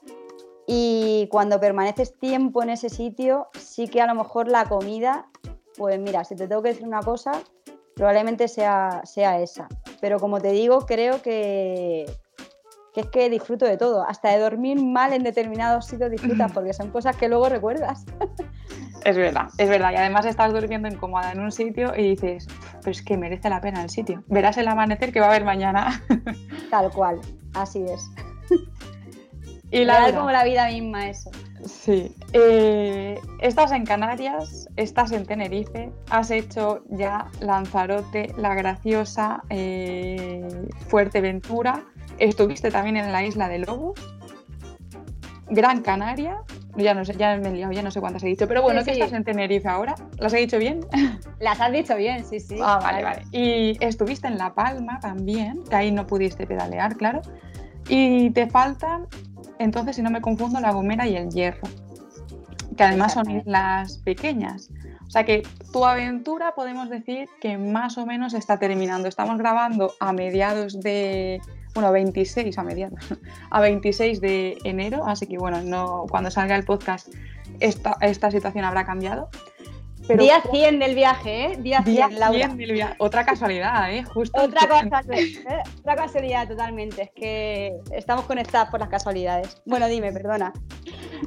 [0.66, 5.28] Y cuando permaneces tiempo en ese sitio, sí que a lo mejor la comida,
[5.78, 7.34] pues mira, si te tengo que decir una cosa,
[7.96, 9.68] probablemente sea, sea esa.
[10.02, 12.06] Pero como te digo, creo que,
[12.94, 14.06] que es que disfruto de todo.
[14.08, 18.06] Hasta de dormir mal en determinados sitios disfrutas porque son cosas que luego recuerdas.
[19.04, 19.92] Es verdad, es verdad.
[19.92, 22.48] Y además estás durmiendo incómoda en un sitio y dices,
[22.84, 24.24] pues que merece la pena el sitio.
[24.28, 26.04] Verás el amanecer que va a haber mañana.
[26.70, 27.22] Tal cual,
[27.54, 28.10] así es.
[29.76, 31.30] Y la como la vida misma eso.
[31.66, 32.16] Sí.
[32.32, 40.48] Eh, estás en Canarias, estás en Tenerife, has hecho ya Lanzarote, La Graciosa, eh,
[40.88, 41.84] Fuerteventura,
[42.20, 44.00] estuviste también en la isla de Lobos,
[45.50, 46.38] Gran Canaria,
[46.78, 48.82] ya no sé, ya me he liado, ya no sé cuántas he dicho, pero bueno,
[48.84, 50.86] que estás en Tenerife ahora, ¿las he dicho bien?
[51.40, 52.58] Las has dicho bien, sí, sí.
[52.62, 53.24] Ah, vale, vale.
[53.34, 57.22] Y estuviste en La Palma también, que ahí no pudiste pedalear, claro.
[57.90, 59.08] Y te faltan
[59.60, 61.68] entonces, si no me confundo, La Gomera y El Hierro,
[62.76, 64.70] que además son islas pequeñas.
[65.08, 69.08] O sea que tu aventura podemos decir que más o menos está terminando.
[69.08, 71.40] Estamos grabando a mediados de,
[71.74, 73.00] bueno, 26 a mediados,
[73.52, 77.08] a 26 de enero, así que bueno, no, cuando salga el podcast
[77.60, 79.30] esta, esta situación habrá cambiado.
[80.08, 81.58] Día 100 del viaje, ¿eh?
[81.58, 82.48] Día 100, Laura.
[82.50, 82.96] del viaje.
[83.00, 84.04] Otra casualidad, ¿eh?
[84.04, 85.14] Justo Otra, casualidad,
[85.52, 85.64] ¿eh?
[85.80, 87.04] Otra casualidad, totalmente.
[87.04, 89.62] Es que estamos conectadas por las casualidades.
[89.66, 90.54] Bueno, dime, perdona.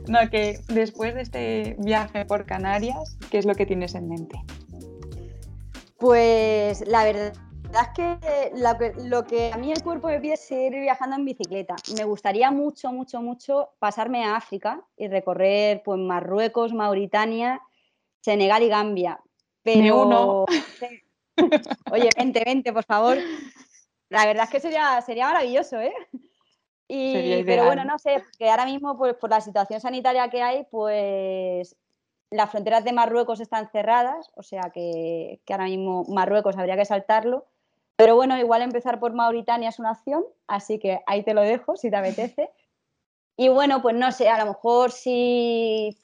[0.07, 4.41] No, que después de este viaje por Canarias, ¿qué es lo que tienes en mente?
[5.99, 10.35] Pues la verdad es que lo, que lo, que a mí el cuerpo me pide
[10.35, 11.75] es seguir viajando en bicicleta.
[11.97, 17.61] Me gustaría mucho, mucho, mucho pasarme a África y recorrer pues Marruecos, Mauritania
[18.21, 19.21] Senegal y Gambia.
[19.63, 20.47] Pero uno.
[21.93, 23.19] Oye, vente, vente, por favor.
[24.09, 25.93] La verdad es que sería, sería maravilloso, ¿eh?
[26.89, 30.67] Y, pero bueno, no sé, que ahora mismo, pues por la situación sanitaria que hay,
[30.71, 31.77] pues
[32.31, 36.87] las fronteras de Marruecos están cerradas, o sea que, que, ahora mismo Marruecos habría que
[36.87, 37.47] saltarlo.
[37.97, 41.77] Pero bueno, igual empezar por Mauritania es una opción, así que ahí te lo dejo
[41.77, 42.51] si te apetece.
[43.37, 45.99] Y bueno, pues no sé, a lo mejor si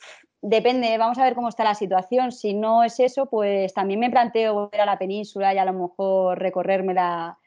[0.45, 2.31] depende, vamos a ver cómo está la situación.
[2.31, 5.73] Si no es eso, pues también me planteo volver a la península y a lo
[5.73, 7.39] mejor recorrérmela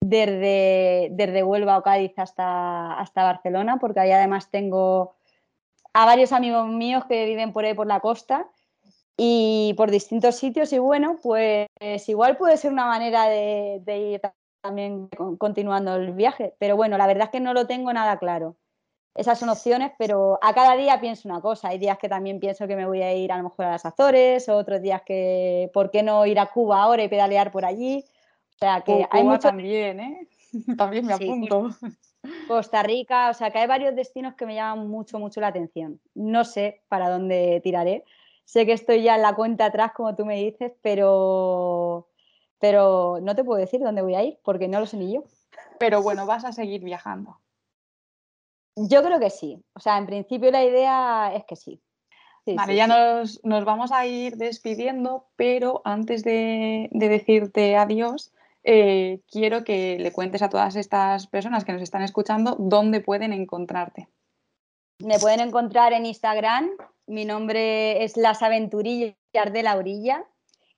[0.00, 5.14] desde, desde Huelva o Cádiz hasta, hasta Barcelona, porque ahí además tengo
[5.94, 8.46] a varios amigos míos que viven por ahí por la costa
[9.16, 10.72] y por distintos sitios.
[10.74, 11.68] Y bueno, pues
[12.06, 14.20] igual puede ser una manera de ir
[14.60, 18.56] también continuando el viaje, pero bueno, la verdad es que no lo tengo nada claro
[19.14, 21.68] esas son opciones, pero a cada día pienso una cosa.
[21.68, 23.84] Hay días que también pienso que me voy a ir a lo mejor a las
[23.84, 28.04] Azores, otros días que, ¿por qué no ir a Cuba ahora y pedalear por allí?
[28.54, 29.48] O sea que hay mucho...
[29.48, 30.28] también, ¿eh?
[30.76, 31.70] También me apunto.
[32.46, 36.00] Costa Rica, o sea que hay varios destinos que me llaman mucho, mucho la atención.
[36.14, 38.04] No sé para dónde tiraré.
[38.44, 42.08] Sé que estoy ya en la cuenta atrás, como tú me dices, pero,
[42.58, 45.24] pero no te puedo decir dónde voy a ir porque no lo sé ni yo.
[45.78, 47.38] Pero bueno, vas a seguir viajando.
[48.76, 49.62] Yo creo que sí.
[49.74, 51.80] O sea, en principio la idea es que sí.
[52.46, 58.32] vale, ya Nos, vamos a ir despidiendo, pero antes de, decirte adiós,
[58.64, 63.32] eh, quiero que le cuentes a todas estas personas que nos están escuchando dónde pueden
[63.32, 64.08] encontrarte.
[64.98, 66.70] Me pueden encontrar en Instagram.
[67.06, 70.24] Mi nombre es Las Aventurillas de la Orilla.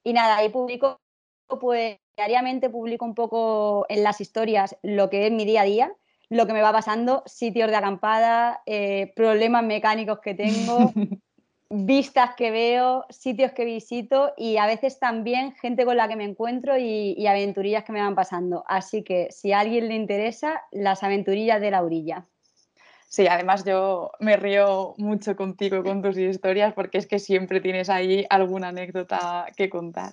[0.03, 1.01] Y nada, ahí publico,
[1.61, 5.97] pues diariamente publico un poco en las historias lo que es mi día a día
[6.29, 10.93] lo que me va pasando, sitios de acampada, eh, problemas mecánicos que tengo,
[11.71, 16.25] vistas que veo, sitios que visito y a veces también gente con la que me
[16.25, 18.65] encuentro y, aventurillas que me van pasando.
[18.67, 22.27] Así que si a alguien le interesa, las aventurillas de la orilla.
[23.09, 27.89] Sí, además yo me río mucho contigo con tus historias porque es que siempre tienes
[27.89, 30.13] ahí alguna anécdota que contar.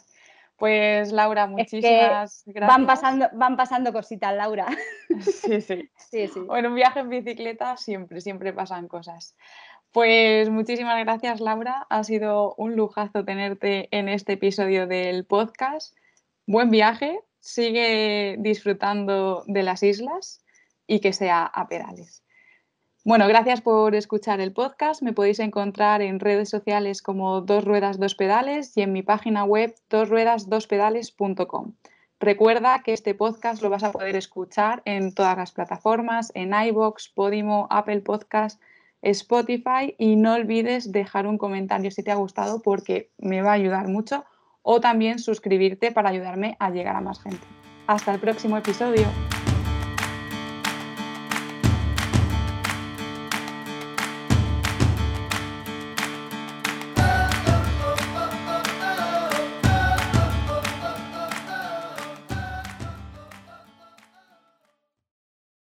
[0.62, 2.68] Pues Laura, muchísimas gracias.
[2.68, 4.68] Van pasando, van pasando cositas, Laura.
[5.22, 5.90] Sí, sí.
[5.98, 6.40] sí, sí.
[6.42, 9.36] Bueno, un viaje en bicicleta siempre, siempre pasan cosas.
[9.92, 11.88] Pues muchísimas gracias, Laura.
[11.90, 15.98] Ha sido un lujazo tenerte en este episodio del podcast.
[16.46, 20.46] Buen viaje, sigue disfrutando de las islas
[20.86, 22.24] y que sea a pedales.
[23.04, 25.02] Bueno, gracias por escuchar el podcast.
[25.02, 29.44] Me podéis encontrar en redes sociales como Dos Ruedas, Dos Pedales y en mi página
[29.44, 31.74] web dosruedasdospedales.com.
[32.20, 37.10] Recuerda que este podcast lo vas a poder escuchar en todas las plataformas, en iBox,
[37.10, 38.62] Podimo, Apple Podcast,
[39.02, 43.56] Spotify y no olvides dejar un comentario si te ha gustado porque me va a
[43.56, 44.26] ayudar mucho
[44.62, 47.48] o también suscribirte para ayudarme a llegar a más gente.
[47.88, 49.08] Hasta el próximo episodio.